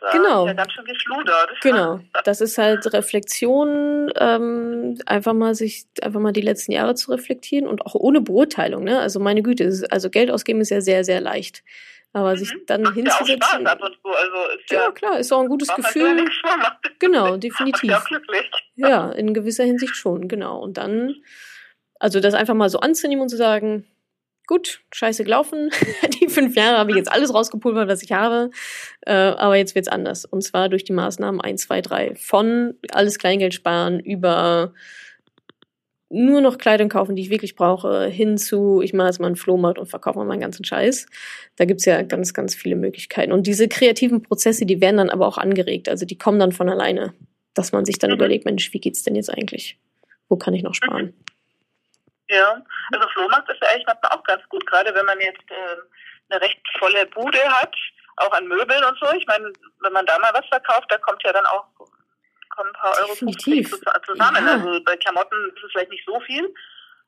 da 0.00 0.10
genau. 0.12 0.44
ist 0.44 0.48
ja 0.48 0.52
ganz 0.54 0.72
schön 0.72 0.84
geschludert. 0.84 1.50
Genau. 1.60 2.00
Das 2.24 2.40
ist 2.40 2.58
halt 2.58 2.92
Reflexion, 2.92 4.10
ähm, 4.16 4.98
einfach 5.06 5.32
mal 5.32 5.54
sich, 5.54 5.86
einfach 6.02 6.20
mal 6.20 6.32
die 6.32 6.40
letzten 6.40 6.72
Jahre 6.72 6.94
zu 6.94 7.10
reflektieren 7.10 7.66
und 7.66 7.84
auch 7.86 7.94
ohne 7.94 8.20
Beurteilung, 8.20 8.84
ne? 8.84 8.98
Also 8.98 9.20
meine 9.20 9.42
Güte, 9.42 9.64
ist, 9.64 9.90
also 9.92 10.10
Geld 10.10 10.30
ausgeben 10.30 10.60
ist 10.60 10.70
ja 10.70 10.80
sehr, 10.80 11.04
sehr 11.04 11.20
leicht. 11.20 11.62
Aber 12.12 12.36
sich 12.36 12.52
mhm. 12.52 12.62
dann 12.66 12.82
Macht 12.82 12.94
hinzusetzen. 12.94 13.38
Ja, 13.40 13.46
auch 13.46 13.60
Spaß 13.60 13.66
ab 13.66 13.82
und 13.82 13.94
zu. 14.02 14.08
Also 14.08 14.58
ist 14.58 14.70
ja, 14.70 14.80
ja 14.80 14.90
klar, 14.90 15.18
ist 15.18 15.32
auch 15.32 15.40
ein 15.40 15.48
gutes 15.48 15.68
Gefühl. 15.74 16.24
Genau, 16.98 17.36
definitiv. 17.36 17.92
Ja, 18.76 19.12
in 19.12 19.34
gewisser 19.34 19.64
Hinsicht 19.64 19.94
schon, 19.94 20.26
genau. 20.26 20.58
Und 20.58 20.78
dann, 20.78 21.16
also 21.98 22.18
das 22.18 22.32
einfach 22.32 22.54
mal 22.54 22.70
so 22.70 22.80
anzunehmen 22.80 23.22
und 23.22 23.28
zu 23.28 23.36
sagen, 23.36 23.86
gut, 24.50 24.82
scheiße 24.92 25.22
gelaufen. 25.22 25.70
die 26.20 26.28
fünf 26.28 26.56
Jahre 26.56 26.78
habe 26.78 26.90
ich 26.90 26.96
jetzt 26.96 27.10
alles 27.10 27.32
rausgepulvert, 27.32 27.88
was 27.88 28.02
ich 28.02 28.10
habe. 28.10 28.50
Äh, 29.02 29.12
aber 29.12 29.54
jetzt 29.54 29.76
wird's 29.76 29.86
anders. 29.86 30.24
Und 30.24 30.42
zwar 30.42 30.68
durch 30.68 30.82
die 30.82 30.92
Maßnahmen 30.92 31.40
1, 31.40 31.62
2, 31.62 31.80
3. 31.80 32.14
Von 32.16 32.74
alles 32.90 33.18
Kleingeld 33.18 33.54
sparen 33.54 34.00
über 34.00 34.74
nur 36.08 36.40
noch 36.40 36.58
Kleidung 36.58 36.88
kaufen, 36.88 37.14
die 37.14 37.22
ich 37.22 37.30
wirklich 37.30 37.54
brauche, 37.54 38.06
hin 38.06 38.36
zu, 38.38 38.80
ich 38.82 38.92
mache 38.92 39.06
jetzt 39.06 39.20
mal 39.20 39.28
einen 39.28 39.36
Flohmarkt 39.36 39.78
und 39.78 39.86
verkaufe 39.86 40.18
mal 40.18 40.24
meinen 40.24 40.40
ganzen 40.40 40.64
Scheiß. 40.64 41.06
Da 41.54 41.64
gibt's 41.64 41.84
ja 41.84 42.02
ganz, 42.02 42.34
ganz 42.34 42.56
viele 42.56 42.74
Möglichkeiten. 42.74 43.30
Und 43.30 43.46
diese 43.46 43.68
kreativen 43.68 44.20
Prozesse, 44.20 44.66
die 44.66 44.80
werden 44.80 44.96
dann 44.96 45.10
aber 45.10 45.28
auch 45.28 45.38
angeregt. 45.38 45.88
Also 45.88 46.06
die 46.06 46.18
kommen 46.18 46.40
dann 46.40 46.50
von 46.50 46.68
alleine, 46.68 47.14
dass 47.54 47.70
man 47.70 47.84
sich 47.84 48.00
dann 48.00 48.10
mhm. 48.10 48.16
überlegt, 48.16 48.46
Mensch, 48.46 48.72
wie 48.72 48.80
geht's 48.80 49.04
denn 49.04 49.14
jetzt 49.14 49.30
eigentlich? 49.30 49.78
Wo 50.28 50.34
kann 50.34 50.54
ich 50.54 50.64
noch 50.64 50.74
sparen? 50.74 51.06
Mhm. 51.06 51.29
Ja, 52.30 52.62
also 52.92 53.08
Flohmarkt 53.08 53.50
ist 53.50 53.60
ja 53.60 53.68
eigentlich 53.68 53.86
manchmal 53.86 54.12
auch 54.12 54.24
ganz 54.24 54.48
gut, 54.48 54.64
gerade 54.66 54.94
wenn 54.94 55.06
man 55.06 55.18
jetzt 55.20 55.50
äh, 55.50 55.76
eine 56.30 56.40
recht 56.40 56.60
volle 56.78 57.06
Bude 57.06 57.42
hat, 57.60 57.74
auch 58.16 58.32
an 58.32 58.46
Möbeln 58.46 58.84
und 58.84 58.98
so. 59.00 59.12
Ich 59.16 59.26
meine, 59.26 59.52
wenn 59.80 59.92
man 59.92 60.06
da 60.06 60.18
mal 60.18 60.32
was 60.32 60.46
verkauft, 60.46 60.86
da 60.90 60.98
kommt 60.98 61.22
ja 61.24 61.32
dann 61.32 61.46
auch 61.46 61.64
kommen 62.50 62.70
ein 62.70 62.80
paar 62.80 62.94
Euro 63.00 63.14
zusammen. 63.14 64.46
Ja. 64.46 64.52
Also 64.54 64.84
bei 64.84 64.96
Klamotten 64.96 65.36
ist 65.54 65.64
es 65.64 65.72
vielleicht 65.72 65.90
nicht 65.90 66.06
so 66.06 66.20
viel, 66.20 66.52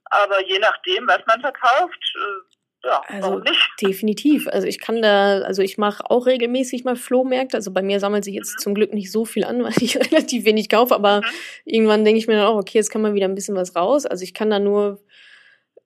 aber 0.07 0.45
je 0.45 0.59
nachdem, 0.59 1.07
was 1.07 1.21
man 1.26 1.41
verkauft, 1.41 2.14
äh, 2.17 2.57
ja, 2.85 3.00
also 3.07 3.41
definitiv. 3.81 4.49
Also 4.49 4.67
ich 4.67 4.81
kann 4.81 5.02
da, 5.02 5.38
also 5.43 5.62
ich 5.62 5.79
mache 5.79 6.02
auch 6.11 6.26
regelmäßig 6.26 6.83
mal 6.83 6.97
Flohmärkte. 6.97 7.57
Also 7.57 7.73
bei 7.73 7.81
mir 7.81 8.00
sammelt 8.00 8.25
sich 8.25 8.35
jetzt 8.35 8.57
mhm. 8.57 8.59
zum 8.59 8.75
Glück 8.75 8.93
nicht 8.93 9.12
so 9.12 9.25
viel 9.25 9.45
an, 9.45 9.62
weil 9.64 9.75
ich 9.81 9.97
relativ 9.97 10.45
wenig 10.45 10.69
kaufe. 10.69 10.95
Aber 10.95 11.21
mhm. 11.21 11.26
irgendwann 11.64 12.05
denke 12.05 12.19
ich 12.19 12.26
mir 12.26 12.37
dann 12.37 12.47
auch, 12.47 12.57
okay, 12.57 12.79
jetzt 12.79 12.91
kann 12.91 13.02
man 13.02 13.14
wieder 13.14 13.29
ein 13.29 13.37
bisschen 13.37 13.55
was 13.55 13.76
raus. 13.76 14.05
Also 14.05 14.25
ich 14.25 14.35
kann 14.35 14.50
da 14.50 14.59
nur 14.59 15.00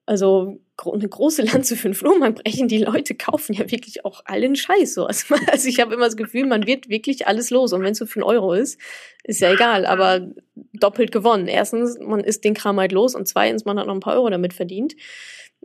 also 0.07 0.57
eine 0.85 1.07
große 1.07 1.43
Lanze 1.43 1.75
für 1.75 1.89
den 1.89 1.93
Flohmarkt 1.93 2.43
brechen. 2.43 2.67
Die 2.67 2.77
Leute 2.77 3.13
kaufen 3.13 3.53
ja 3.53 3.69
wirklich 3.69 4.05
auch 4.05 4.21
allen 4.25 4.55
Scheiß. 4.55 4.93
So. 4.93 5.05
Also, 5.05 5.35
also 5.51 5.67
ich 5.67 5.79
habe 5.79 5.93
immer 5.93 6.05
das 6.05 6.15
Gefühl, 6.15 6.47
man 6.47 6.65
wird 6.65 6.89
wirklich 6.89 7.27
alles 7.27 7.49
los. 7.49 7.73
Und 7.73 7.83
wenn 7.83 7.91
es 7.91 7.97
so 7.97 8.05
für 8.05 8.21
einen 8.21 8.29
Euro 8.29 8.53
ist, 8.53 8.79
ist 9.23 9.41
ja 9.41 9.51
egal, 9.51 9.85
aber 9.85 10.31
doppelt 10.73 11.11
gewonnen. 11.11 11.47
Erstens, 11.47 11.99
man 11.99 12.21
ist 12.21 12.45
den 12.45 12.53
Kram 12.53 12.79
halt 12.79 12.93
los 12.93 13.15
und 13.15 13.27
zweitens, 13.27 13.65
man 13.65 13.77
hat 13.77 13.87
noch 13.87 13.93
ein 13.93 13.99
paar 13.99 14.15
Euro 14.15 14.29
damit 14.29 14.53
verdient. 14.53 14.95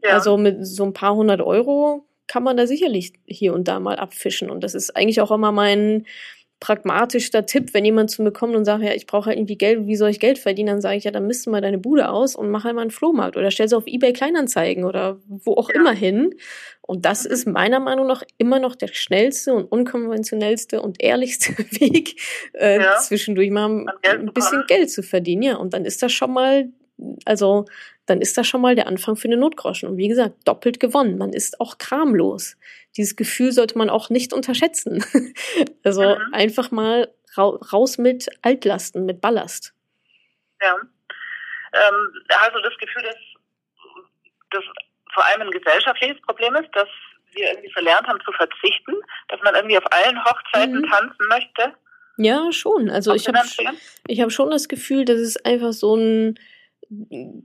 Ja. 0.02 0.10
Also 0.10 0.36
mit 0.36 0.66
so 0.66 0.82
ein 0.84 0.92
paar 0.92 1.14
hundert 1.14 1.40
Euro 1.40 2.06
kann 2.26 2.42
man 2.42 2.56
da 2.56 2.66
sicherlich 2.66 3.12
hier 3.26 3.54
und 3.54 3.68
da 3.68 3.78
mal 3.78 3.96
abfischen. 3.96 4.50
Und 4.50 4.64
das 4.64 4.74
ist 4.74 4.96
eigentlich 4.96 5.20
auch 5.20 5.30
immer 5.30 5.52
mein 5.52 6.04
pragmatischster 6.62 7.44
Tipp, 7.44 7.74
wenn 7.74 7.84
jemand 7.84 8.12
zu 8.12 8.22
mir 8.22 8.30
kommt 8.30 8.54
und 8.54 8.64
sagt, 8.64 8.84
ja, 8.84 8.92
ich 8.92 9.08
brauche 9.08 9.26
halt 9.26 9.36
irgendwie 9.36 9.58
Geld, 9.58 9.84
wie 9.88 9.96
soll 9.96 10.10
ich 10.10 10.20
Geld 10.20 10.38
verdienen? 10.38 10.68
Dann 10.68 10.80
sage 10.80 10.96
ich, 10.96 11.02
ja, 11.02 11.10
dann 11.10 11.26
misst 11.26 11.44
du 11.44 11.50
mal 11.50 11.60
deine 11.60 11.78
Bude 11.78 12.08
aus 12.08 12.36
und 12.36 12.52
mach 12.52 12.62
halt 12.62 12.76
mal 12.76 12.82
einen 12.82 12.92
Flohmarkt 12.92 13.36
oder 13.36 13.50
stell 13.50 13.68
sie 13.68 13.76
auf 13.76 13.88
Ebay 13.88 14.12
Kleinanzeigen 14.12 14.84
oder 14.84 15.18
wo 15.26 15.54
auch 15.54 15.70
ja. 15.70 15.74
immer 15.74 15.90
hin. 15.90 16.36
Und 16.80 17.04
das 17.04 17.26
ist 17.26 17.48
meiner 17.48 17.80
Meinung 17.80 18.06
nach 18.06 18.22
immer 18.38 18.60
noch 18.60 18.76
der 18.76 18.86
schnellste 18.86 19.52
und 19.54 19.64
unkonventionellste 19.64 20.80
und 20.80 21.02
ehrlichste 21.02 21.58
Weg, 21.80 22.20
äh, 22.52 22.80
ja. 22.80 22.96
zwischendurch 22.98 23.50
mal 23.50 23.84
ein 24.04 24.32
bisschen 24.32 24.62
Geld 24.68 24.88
zu 24.92 25.02
verdienen. 25.02 25.42
Ja, 25.42 25.56
und 25.56 25.74
dann 25.74 25.84
ist 25.84 26.00
das 26.00 26.12
schon 26.12 26.32
mal, 26.32 26.68
also 27.24 27.66
dann 28.06 28.20
ist 28.20 28.36
das 28.36 28.46
schon 28.46 28.60
mal 28.60 28.74
der 28.74 28.86
Anfang 28.86 29.16
für 29.16 29.28
eine 29.28 29.36
Notgroschen. 29.36 29.88
Und 29.88 29.96
wie 29.96 30.08
gesagt, 30.08 30.34
doppelt 30.46 30.80
gewonnen. 30.80 31.18
Man 31.18 31.32
ist 31.32 31.60
auch 31.60 31.78
kramlos 31.78 32.56
dieses 32.96 33.16
Gefühl 33.16 33.52
sollte 33.52 33.78
man 33.78 33.90
auch 33.90 34.10
nicht 34.10 34.32
unterschätzen. 34.32 35.04
also 35.84 36.16
mhm. 36.16 36.34
einfach 36.34 36.70
mal 36.70 37.12
raus 37.36 37.98
mit 37.98 38.28
Altlasten, 38.42 39.06
mit 39.06 39.20
Ballast. 39.20 39.74
Ja. 40.60 40.76
Ähm, 41.72 42.12
du 42.52 42.62
das 42.62 42.76
Gefühl, 42.78 43.02
dass 43.02 43.16
das 44.50 44.64
vor 45.14 45.24
allem 45.24 45.42
ein 45.42 45.50
gesellschaftliches 45.50 46.20
Problem 46.22 46.54
ist, 46.56 46.68
dass 46.74 46.88
wir 47.32 47.48
irgendwie 47.50 47.72
verlernt 47.72 48.06
haben 48.06 48.20
zu 48.24 48.32
verzichten, 48.32 48.92
dass 49.28 49.40
man 49.42 49.54
irgendwie 49.54 49.78
auf 49.78 49.90
allen 49.90 50.22
Hochzeiten 50.22 50.80
mhm. 50.80 50.86
tanzen 50.86 51.28
möchte? 51.28 51.74
Ja, 52.18 52.52
schon. 52.52 52.90
Also 52.90 53.14
ich 53.14 53.26
habe 53.26 53.38
ich 54.06 54.20
hab 54.20 54.30
schon 54.30 54.50
das 54.50 54.68
Gefühl, 54.68 55.06
dass 55.06 55.18
es 55.18 55.42
einfach 55.42 55.72
so 55.72 55.94
einen 55.94 56.38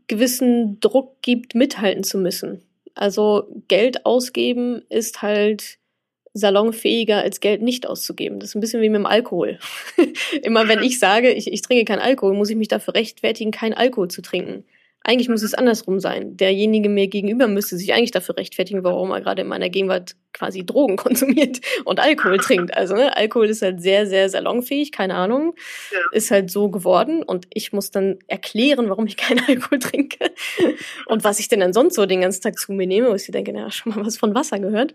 gewissen 0.07 0.79
Druck 0.79 1.21
gibt, 1.21 1.55
mithalten 1.55 2.03
zu 2.03 2.17
müssen. 2.17 2.61
Also 2.95 3.47
Geld 3.67 4.05
ausgeben 4.05 4.81
ist 4.89 5.21
halt 5.21 5.77
salonfähiger 6.33 7.17
als 7.17 7.39
Geld 7.39 7.61
nicht 7.61 7.87
auszugeben. 7.87 8.39
Das 8.39 8.49
ist 8.49 8.55
ein 8.55 8.61
bisschen 8.61 8.81
wie 8.81 8.89
mit 8.89 8.99
dem 8.99 9.05
Alkohol. 9.05 9.59
Immer 10.43 10.67
wenn 10.67 10.83
ich 10.83 10.99
sage, 10.99 11.31
ich, 11.31 11.51
ich 11.51 11.61
trinke 11.61 11.85
keinen 11.85 11.99
Alkohol, 11.99 12.33
muss 12.33 12.49
ich 12.49 12.55
mich 12.55 12.67
dafür 12.67 12.95
rechtfertigen, 12.95 13.51
keinen 13.51 13.73
Alkohol 13.73 14.09
zu 14.09 14.21
trinken. 14.21 14.63
Eigentlich 15.07 15.29
muss 15.29 15.41
es 15.41 15.53
andersrum 15.53 16.01
sein. 16.01 16.35
Derjenige 16.35 16.89
mir 16.89 17.07
gegenüber 17.07 17.47
müsste 17.47 17.77
sich 17.77 17.93
eigentlich 17.93 18.11
dafür 18.11 18.35
rechtfertigen, 18.35 18.83
warum 18.83 19.11
er 19.11 19.21
gerade 19.21 19.43
in 19.43 19.47
meiner 19.47 19.69
Gegenwart 19.69 20.17
quasi 20.33 20.65
Drogen 20.65 20.97
konsumiert 20.97 21.61
und 21.85 22.01
Alkohol 22.01 22.39
trinkt. 22.39 22.75
Also 22.75 22.93
ne, 22.93 23.15
Alkohol 23.15 23.47
ist 23.47 23.61
halt 23.61 23.81
sehr, 23.81 24.05
sehr 24.05 24.27
salonfähig, 24.27 24.91
keine 24.91 25.15
Ahnung. 25.15 25.55
Ja. 25.91 25.99
Ist 26.11 26.29
halt 26.29 26.51
so 26.51 26.67
geworden 26.67 27.23
und 27.23 27.47
ich 27.53 27.71
muss 27.71 27.89
dann 27.89 28.19
erklären, 28.27 28.89
warum 28.89 29.07
ich 29.07 29.15
keinen 29.15 29.39
Alkohol 29.47 29.79
trinke 29.79 30.29
und 31.05 31.23
was 31.23 31.39
ich 31.39 31.47
denn 31.47 31.61
dann 31.61 31.71
sonst 31.71 31.95
so 31.95 32.05
den 32.05 32.19
ganzen 32.19 32.41
Tag 32.41 32.59
zu 32.59 32.73
mir 32.73 32.85
nehme, 32.85 33.09
wo 33.09 33.15
ich 33.15 33.25
denke, 33.27 33.53
na, 33.53 33.71
schon 33.71 33.95
mal 33.95 34.05
was 34.05 34.17
von 34.17 34.35
Wasser 34.35 34.59
gehört. 34.59 34.93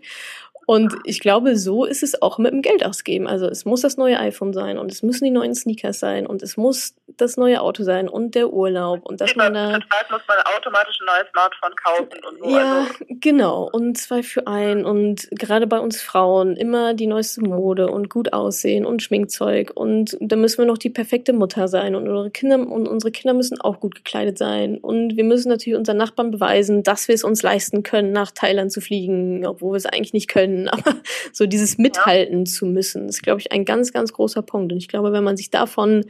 Und 0.65 0.95
ich 1.03 1.19
glaube, 1.19 1.57
so 1.57 1.85
ist 1.85 2.03
es 2.03 2.21
auch 2.21 2.37
mit 2.37 2.53
dem 2.53 2.61
Geld 2.61 2.85
ausgeben. 2.85 3.27
Also 3.27 3.47
es 3.47 3.65
muss 3.65 3.81
das 3.81 3.97
neue 3.97 4.19
iPhone 4.19 4.53
sein 4.53 4.77
und 4.77 4.91
es 4.91 5.03
müssen 5.03 5.25
die 5.25 5.31
neuen 5.31 5.55
Sneakers 5.55 5.99
sein 5.99 6.25
und 6.25 6.41
es 6.41 6.57
muss 6.57 6.95
das 7.17 7.37
neue 7.37 7.61
Auto 7.61 7.83
sein 7.83 8.07
und 8.07 8.35
der 8.35 8.51
Urlaub 8.51 9.01
und 9.05 9.21
dass 9.21 9.35
man 9.35 9.53
da 9.53 9.71
Vertrag 9.71 10.09
muss 10.09 10.21
man 10.27 10.37
automatisch 10.57 10.97
ein 11.01 11.05
neues 11.05 11.29
Smartphone 11.31 11.75
kaufen 11.75 12.25
und 12.27 12.39
so. 12.39 12.57
Ja, 12.57 12.79
also. 12.79 12.93
genau 13.09 13.69
und 13.71 13.97
zwei 13.97 14.23
für 14.23 14.47
ein 14.47 14.85
und 14.85 15.27
gerade 15.31 15.67
bei 15.67 15.79
uns 15.79 16.01
Frauen 16.01 16.55
immer 16.55 16.93
die 16.93 17.07
neueste 17.07 17.41
Mode 17.41 17.87
und 17.87 18.09
gut 18.09 18.33
aussehen 18.33 18.85
und 18.85 19.03
Schminkzeug 19.03 19.71
und 19.75 20.17
da 20.21 20.35
müssen 20.35 20.59
wir 20.59 20.65
noch 20.65 20.77
die 20.77 20.89
perfekte 20.89 21.33
Mutter 21.33 21.67
sein 21.67 21.95
und 21.95 22.07
unsere 22.07 22.31
Kinder 22.31 22.55
und 22.59 22.87
unsere 22.87 23.11
Kinder 23.11 23.33
müssen 23.33 23.59
auch 23.59 23.79
gut 23.79 23.95
gekleidet 23.95 24.37
sein 24.37 24.77
und 24.77 25.17
wir 25.17 25.23
müssen 25.23 25.49
natürlich 25.49 25.77
unseren 25.77 25.97
Nachbarn 25.97 26.31
beweisen, 26.31 26.83
dass 26.83 27.07
wir 27.07 27.15
es 27.15 27.23
uns 27.23 27.43
leisten 27.43 27.83
können, 27.83 28.11
nach 28.11 28.31
Thailand 28.31 28.71
zu 28.71 28.81
fliegen, 28.81 29.45
obwohl 29.45 29.73
wir 29.73 29.77
es 29.77 29.85
eigentlich 29.85 30.13
nicht 30.13 30.29
können 30.29 30.52
können, 30.53 30.67
aber 30.69 30.95
so 31.31 31.45
dieses 31.45 31.77
Mithalten 31.77 32.39
ja. 32.39 32.45
zu 32.45 32.65
müssen, 32.65 33.09
ist, 33.09 33.23
glaube 33.23 33.41
ich, 33.41 33.51
ein 33.51 33.65
ganz, 33.65 33.93
ganz 33.93 34.13
großer 34.13 34.41
Punkt. 34.41 34.71
Und 34.71 34.77
ich 34.77 34.87
glaube, 34.87 35.11
wenn 35.11 35.23
man 35.23 35.37
sich 35.37 35.49
davon 35.49 36.05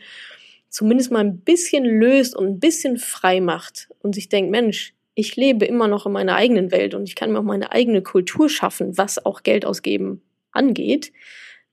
zumindest 0.69 1.11
mal 1.11 1.19
ein 1.19 1.39
bisschen 1.39 1.85
löst 1.85 2.35
und 2.35 2.47
ein 2.47 2.59
bisschen 2.59 2.97
frei 2.97 3.41
macht 3.41 3.89
und 4.01 4.15
sich 4.15 4.29
denkt, 4.29 4.51
Mensch, 4.51 4.93
ich 5.15 5.35
lebe 5.35 5.65
immer 5.65 5.87
noch 5.87 6.07
in 6.07 6.11
meiner 6.11 6.35
eigenen 6.35 6.71
Welt 6.71 6.95
und 6.95 7.07
ich 7.07 7.15
kann 7.15 7.31
mir 7.31 7.39
auch 7.39 7.43
meine 7.43 7.71
eigene 7.71 8.01
Kultur 8.01 8.49
schaffen, 8.49 8.97
was 8.97 9.23
auch 9.23 9.43
Geld 9.43 9.65
ausgeben 9.65 10.21
angeht, 10.51 11.13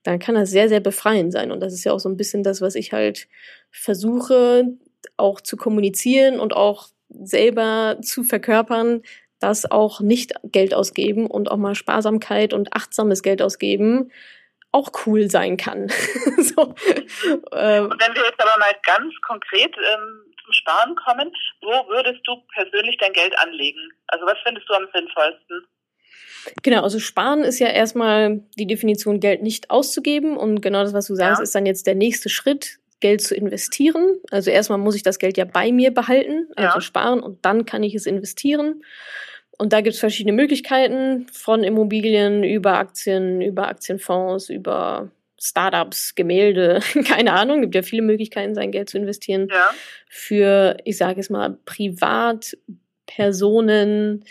dann 0.03 0.19
kann 0.19 0.35
das 0.35 0.51
sehr, 0.51 0.69
sehr 0.69 0.79
befreiend 0.79 1.31
sein. 1.31 1.51
Und 1.51 1.59
das 1.59 1.73
ist 1.73 1.83
ja 1.83 1.91
auch 1.91 1.99
so 1.99 2.09
ein 2.09 2.17
bisschen 2.17 2.43
das, 2.43 2.61
was 2.61 2.75
ich 2.75 2.93
halt 2.93 3.27
versuche 3.71 4.65
auch 5.17 5.41
zu 5.41 5.57
kommunizieren 5.57 6.39
und 6.39 6.55
auch 6.55 6.89
selber 7.09 7.97
zu 8.01 8.23
verkörpern, 8.23 9.01
dass 9.41 9.69
auch 9.69 9.99
nicht 9.99 10.33
Geld 10.43 10.73
ausgeben 10.73 11.27
und 11.27 11.51
auch 11.51 11.57
mal 11.57 11.75
Sparsamkeit 11.75 12.53
und 12.53 12.73
achtsames 12.73 13.23
Geld 13.23 13.41
ausgeben 13.41 14.11
auch 14.71 14.89
cool 15.05 15.29
sein 15.29 15.57
kann. 15.57 15.89
so, 16.37 16.75
ähm, 17.51 17.85
und 17.85 18.01
wenn 18.01 18.15
wir 18.15 18.23
jetzt 18.23 18.39
aber 18.39 18.57
mal 18.57 18.73
ganz 18.85 19.13
konkret 19.27 19.75
ähm, 19.77 20.33
zum 20.43 20.53
Sparen 20.53 20.95
kommen, 20.95 21.31
wo 21.61 21.89
würdest 21.89 22.21
du 22.25 22.37
persönlich 22.53 22.97
dein 22.97 23.13
Geld 23.13 23.37
anlegen? 23.37 23.91
Also 24.07 24.25
was 24.25 24.37
findest 24.43 24.69
du 24.69 24.73
am 24.73 24.87
sinnvollsten? 24.93 25.67
Genau, 26.63 26.81
also 26.81 26.99
sparen 26.99 27.43
ist 27.43 27.59
ja 27.59 27.67
erstmal 27.67 28.41
die 28.57 28.65
Definition, 28.65 29.19
Geld 29.19 29.43
nicht 29.43 29.69
auszugeben. 29.69 30.37
Und 30.37 30.61
genau 30.61 30.83
das, 30.83 30.93
was 30.93 31.07
du 31.07 31.15
sagst, 31.15 31.39
ja. 31.39 31.43
ist 31.43 31.53
dann 31.53 31.65
jetzt 31.65 31.85
der 31.85 31.95
nächste 31.95 32.29
Schritt, 32.29 32.79
Geld 32.99 33.21
zu 33.21 33.35
investieren. 33.35 34.19
Also 34.31 34.51
erstmal 34.51 34.77
muss 34.77 34.95
ich 34.95 35.03
das 35.03 35.19
Geld 35.19 35.37
ja 35.37 35.45
bei 35.45 35.71
mir 35.71 35.91
behalten, 35.93 36.47
also 36.55 36.75
ja. 36.75 36.81
sparen 36.81 37.19
und 37.19 37.43
dann 37.45 37.65
kann 37.65 37.83
ich 37.83 37.95
es 37.95 38.05
investieren. 38.05 38.83
Und 39.61 39.71
da 39.73 39.81
gibt 39.81 39.93
es 39.93 39.99
verschiedene 39.99 40.35
Möglichkeiten, 40.35 41.27
von 41.31 41.63
Immobilien 41.63 42.43
über 42.43 42.79
Aktien, 42.79 43.43
über 43.43 43.67
Aktienfonds, 43.67 44.49
über 44.49 45.11
Startups, 45.39 46.15
Gemälde, 46.15 46.79
keine 47.05 47.33
Ahnung, 47.33 47.61
gibt 47.61 47.75
ja 47.75 47.83
viele 47.83 48.01
Möglichkeiten, 48.01 48.55
sein 48.55 48.71
Geld 48.71 48.89
zu 48.89 48.97
investieren. 48.97 49.49
Ja. 49.51 49.69
Für, 50.09 50.77
ich 50.83 50.97
sage 50.97 51.19
es 51.19 51.29
mal, 51.29 51.59
Privatpersonen, 51.65 54.25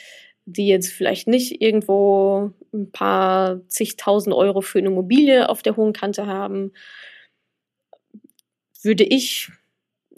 die 0.46 0.66
jetzt 0.66 0.92
vielleicht 0.92 1.28
nicht 1.28 1.62
irgendwo 1.62 2.50
ein 2.74 2.90
paar 2.90 3.60
zigtausend 3.68 4.34
Euro 4.34 4.62
für 4.62 4.80
eine 4.80 4.88
Immobilie 4.88 5.48
auf 5.48 5.62
der 5.62 5.76
hohen 5.76 5.92
Kante 5.92 6.26
haben, 6.26 6.72
würde 8.82 9.04
ich 9.04 9.52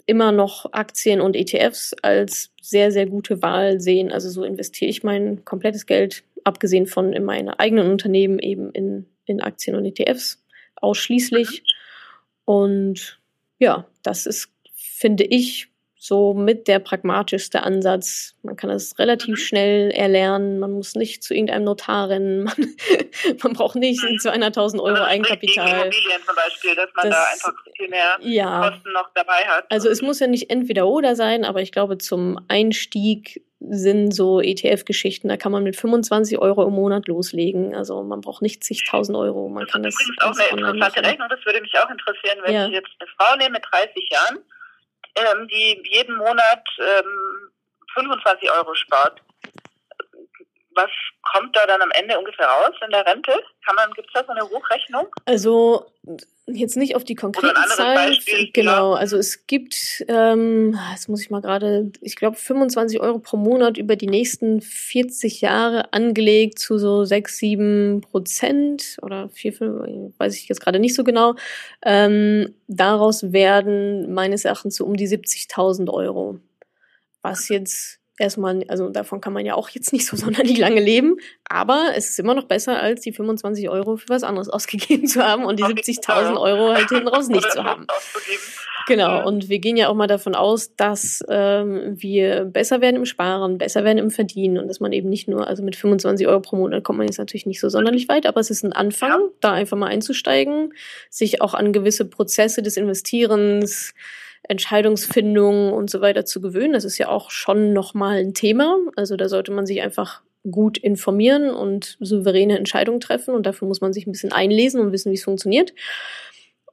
immer 0.05 0.31
noch 0.31 0.71
Aktien 0.73 1.21
und 1.21 1.35
ETFs 1.35 1.93
als 2.01 2.51
sehr, 2.61 2.91
sehr 2.91 3.05
gute 3.05 3.41
Wahl 3.41 3.79
sehen. 3.79 4.11
Also 4.11 4.29
so 4.29 4.43
investiere 4.43 4.89
ich 4.89 5.03
mein 5.03 5.45
komplettes 5.45 5.85
Geld 5.85 6.23
abgesehen 6.43 6.87
von 6.87 7.13
in 7.13 7.23
meinen 7.23 7.49
eigenen 7.49 7.89
Unternehmen 7.89 8.39
eben 8.39 8.71
in, 8.71 9.05
in 9.25 9.41
Aktien 9.41 9.75
und 9.75 9.85
ETFs 9.85 10.43
ausschließlich. 10.75 11.61
Mhm. 11.61 11.67
Und 12.45 13.19
ja, 13.59 13.87
das 14.01 14.25
ist, 14.25 14.49
finde 14.73 15.23
ich, 15.23 15.69
so 16.05 16.33
mit 16.33 16.67
der 16.67 16.79
pragmatischste 16.79 17.63
Ansatz. 17.63 18.35
Man 18.41 18.57
kann 18.57 18.69
es 18.69 18.99
relativ 18.99 19.29
mhm. 19.29 19.37
schnell 19.37 19.91
erlernen. 19.91 20.59
Man 20.59 20.71
muss 20.71 20.95
nicht 20.95 21.23
zu 21.23 21.33
irgendeinem 21.33 21.63
Notar 21.63 22.09
rennen. 22.09 22.43
Man, 22.43 22.55
man 23.41 23.53
braucht 23.53 23.77
nicht 23.77 24.03
mhm. 24.03 24.17
200.000 24.17 24.81
Euro 24.81 24.87
also 24.89 25.03
Eigenkapital. 25.03 25.69
Immobilien 25.69 26.21
zum 26.25 26.35
Beispiel, 26.35 26.75
dass 26.75 26.89
man 26.93 27.09
das, 27.09 27.15
da 27.15 27.23
einfach 27.31 27.63
viel 27.77 27.87
mehr 27.87 28.17
ja. 28.19 28.69
Kosten 28.69 28.91
noch 28.91 29.11
dabei 29.15 29.45
hat. 29.47 29.65
Also 29.71 29.87
es 29.87 30.01
muss 30.01 30.19
ja 30.19 30.27
nicht 30.27 30.49
entweder 30.49 30.87
oder 30.87 31.15
sein, 31.15 31.45
aber 31.45 31.61
ich 31.61 31.71
glaube, 31.71 31.97
zum 31.97 32.37
Einstieg 32.49 33.41
sind 33.61 34.11
so 34.13 34.41
ETF-Geschichten, 34.41 35.29
da 35.29 35.37
kann 35.37 35.53
man 35.53 35.63
mit 35.63 35.77
25 35.77 36.37
Euro 36.37 36.67
im 36.67 36.73
Monat 36.73 37.07
loslegen. 37.07 37.73
Also 37.75 38.03
man 38.03 38.19
braucht 38.19 38.41
nicht 38.41 38.61
zigtausend 38.61 39.17
Euro. 39.17 39.47
Man 39.47 39.63
das 39.63 39.71
kann 39.71 39.83
das 39.83 39.95
übrigens 40.01 40.21
auch 40.21 40.51
eine 40.51 40.67
interessante 40.67 41.09
Rechnung, 41.09 41.27
das 41.29 41.45
würde 41.45 41.61
mich 41.61 41.73
auch 41.79 41.89
interessieren, 41.89 42.39
wenn 42.43 42.53
ja. 42.53 42.67
ich 42.67 42.73
jetzt 42.73 42.89
eine 42.99 43.09
Frau 43.17 43.37
nehme 43.37 43.51
mit 43.51 43.63
30 43.71 44.09
Jahren 44.11 44.39
ähm, 45.15 45.47
die 45.47 45.81
jeden 45.91 46.15
Monat 46.17 46.63
ähm, 46.79 47.51
25 47.93 48.51
Euro 48.51 48.73
spart. 48.75 49.21
Was 50.75 50.89
kommt 51.21 51.55
da 51.55 51.65
dann 51.67 51.81
am 51.81 51.91
Ende 51.91 52.17
ungefähr 52.17 52.47
raus 52.47 52.75
in 52.83 52.91
der 52.91 53.05
Rente? 53.05 53.31
Kann 53.65 53.75
man, 53.75 53.91
gibt 53.93 54.07
es 54.07 54.13
da 54.13 54.23
so 54.25 54.31
eine 54.31 54.49
Hochrechnung? 54.49 55.07
Also 55.25 55.85
jetzt 56.45 56.75
nicht 56.75 56.95
auf 56.95 57.03
die 57.03 57.15
konkrete 57.15 57.53
Zahl. 57.75 58.17
Genau, 58.53 58.93
ja. 58.93 58.99
also 58.99 59.17
es 59.17 59.47
gibt, 59.47 60.03
ähm, 60.07 60.77
jetzt 60.91 61.07
muss 61.07 61.21
ich 61.21 61.29
mal 61.29 61.41
gerade, 61.41 61.91
ich 62.01 62.15
glaube 62.15 62.35
25 62.35 62.99
Euro 62.99 63.19
pro 63.19 63.37
Monat 63.37 63.77
über 63.77 63.95
die 63.95 64.07
nächsten 64.07 64.61
40 64.61 65.41
Jahre 65.41 65.93
angelegt 65.93 66.59
zu 66.59 66.77
so 66.77 67.05
6, 67.05 67.37
7 67.37 68.01
Prozent 68.01 68.97
oder 69.01 69.29
4, 69.29 69.53
5, 69.53 70.13
weiß 70.17 70.35
ich 70.35 70.49
jetzt 70.49 70.61
gerade 70.61 70.79
nicht 70.79 70.95
so 70.95 71.03
genau. 71.03 71.35
Ähm, 71.81 72.53
daraus 72.67 73.31
werden 73.31 74.13
meines 74.13 74.43
Erachtens 74.43 74.75
so 74.75 74.85
um 74.85 74.97
die 74.97 75.07
70.000 75.07 75.89
Euro. 75.89 76.39
Was 77.21 77.47
jetzt 77.47 78.02
erstmal, 78.17 78.63
also 78.67 78.89
davon 78.89 79.21
kann 79.21 79.33
man 79.33 79.45
ja 79.45 79.55
auch 79.55 79.69
jetzt 79.69 79.93
nicht 79.93 80.05
so 80.05 80.15
sonderlich 80.17 80.57
lange 80.57 80.81
leben, 80.81 81.17
aber 81.45 81.91
es 81.95 82.09
ist 82.09 82.19
immer 82.19 82.35
noch 82.35 82.45
besser, 82.45 82.81
als 82.81 83.01
die 83.01 83.11
25 83.11 83.69
Euro 83.69 83.97
für 83.97 84.09
was 84.09 84.23
anderes 84.23 84.49
ausgegeben 84.53 85.07
zu 85.07 85.23
haben 85.23 85.45
und 85.45 85.59
die 85.59 85.63
70.000 85.63 86.39
Euro 86.39 86.73
halt 86.73 86.89
hinten 86.89 87.07
raus 87.07 87.27
nicht 87.27 87.51
zu 87.51 87.63
haben. 87.63 87.87
Genau, 88.85 89.25
und 89.25 89.47
wir 89.47 89.59
gehen 89.59 89.77
ja 89.77 89.87
auch 89.87 89.93
mal 89.93 90.07
davon 90.07 90.35
aus, 90.35 90.75
dass 90.75 91.23
ähm, 91.29 91.93
wir 91.95 92.43
besser 92.43 92.81
werden 92.81 92.97
im 92.97 93.05
Sparen, 93.05 93.57
besser 93.57 93.85
werden 93.85 93.97
im 93.97 94.11
Verdienen 94.11 94.57
und 94.57 94.67
dass 94.67 94.81
man 94.81 94.91
eben 94.91 95.07
nicht 95.07 95.29
nur, 95.29 95.47
also 95.47 95.63
mit 95.63 95.77
25 95.77 96.27
Euro 96.27 96.41
pro 96.41 96.57
Monat 96.57 96.83
kommt 96.83 96.97
man 96.97 97.07
jetzt 97.07 97.17
natürlich 97.17 97.45
nicht 97.45 97.61
so 97.61 97.69
sonderlich 97.69 98.09
weit, 98.09 98.25
aber 98.25 98.41
es 98.41 98.49
ist 98.49 98.63
ein 98.63 98.73
Anfang, 98.73 99.29
da 99.39 99.53
einfach 99.53 99.77
mal 99.77 99.87
einzusteigen, 99.87 100.73
sich 101.09 101.41
auch 101.41 101.53
an 101.53 101.71
gewisse 101.71 102.03
Prozesse 102.03 102.61
des 102.61 102.75
Investierens 102.75 103.93
Entscheidungsfindung 104.43 105.73
und 105.73 105.89
so 105.89 106.01
weiter 106.01 106.25
zu 106.25 106.41
gewöhnen. 106.41 106.73
Das 106.73 106.85
ist 106.85 106.97
ja 106.97 107.09
auch 107.09 107.31
schon 107.31 107.73
nochmal 107.73 108.17
ein 108.17 108.33
Thema. 108.33 108.77
Also 108.95 109.15
da 109.15 109.29
sollte 109.29 109.51
man 109.51 109.65
sich 109.65 109.81
einfach 109.81 110.21
gut 110.49 110.77
informieren 110.77 111.49
und 111.49 111.97
souveräne 111.99 112.57
Entscheidungen 112.57 112.99
treffen. 112.99 113.33
Und 113.33 113.45
dafür 113.45 113.67
muss 113.67 113.81
man 113.81 113.93
sich 113.93 114.05
ein 114.05 114.11
bisschen 114.11 114.33
einlesen 114.33 114.81
und 114.81 114.91
wissen, 114.91 115.11
wie 115.11 115.15
es 115.15 115.23
funktioniert. 115.23 115.73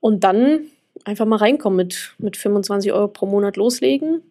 Und 0.00 0.24
dann 0.24 0.66
einfach 1.04 1.26
mal 1.26 1.36
reinkommen 1.36 1.76
mit, 1.76 2.14
mit 2.18 2.36
25 2.36 2.92
Euro 2.92 3.08
pro 3.08 3.26
Monat 3.26 3.56
loslegen 3.56 4.22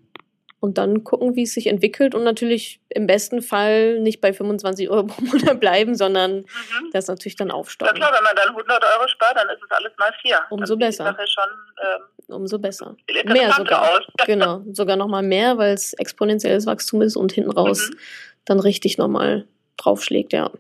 und 0.60 0.78
dann 0.78 1.04
gucken, 1.04 1.36
wie 1.36 1.44
es 1.44 1.54
sich 1.54 1.68
entwickelt 1.68 2.14
und 2.14 2.24
natürlich 2.24 2.82
im 2.90 3.08
besten 3.08 3.42
Fall 3.42 4.00
nicht 4.00 4.20
bei 4.20 4.34
25 4.34 4.90
Euro 4.90 5.04
pro 5.08 5.22
Monat 5.22 5.60
bleiben, 5.60 5.96
sondern 5.96 6.38
mhm. 6.38 6.90
das 6.92 7.08
natürlich 7.08 7.38
dann 7.38 7.52
aufstocken. 7.52 7.96
Na 7.98 8.08
klar, 8.08 8.18
wenn 8.18 8.24
man 8.24 8.36
dann 8.36 8.50
100 8.50 8.84
Euro 8.84 9.08
spart, 9.08 9.38
dann 9.38 9.50
ist 9.50 9.64
es 9.64 9.72
alles 9.72 9.92
mal 9.98 10.12
vier. 10.22 10.42
Umso 10.50 10.76
dann 10.76 10.80
besser. 10.80 11.18
Schon, 11.28 11.44
ähm, 11.82 12.36
Umso 12.36 12.60
besser. 12.60 12.96
Mehr 13.26 13.54
sogar. 13.54 13.90
Aus. 13.90 14.02
genau, 14.26 14.62
sogar 14.72 14.98
nochmal 14.98 15.24
mehr, 15.24 15.58
weil 15.58 15.74
es 15.74 15.94
exponentielles 15.94 16.66
Wachstum 16.66 17.02
ist 17.02 17.16
und 17.16 17.32
hinten 17.32 17.52
raus 17.52 17.90
mhm. 17.90 17.98
dann 18.46 18.60
richtig 18.60 18.98
nochmal 18.98 19.48
draufschlägt, 19.78 20.34
ja. 20.34 20.52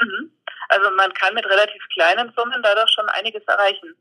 Mhm. 0.00 0.30
Also 0.68 0.88
man 0.96 1.12
kann 1.14 1.34
mit 1.34 1.44
relativ 1.46 1.82
kleinen 1.92 2.32
Summen 2.36 2.62
da 2.62 2.74
doch 2.76 2.88
schon 2.88 3.08
einiges 3.08 3.42
erreichen. 3.44 3.96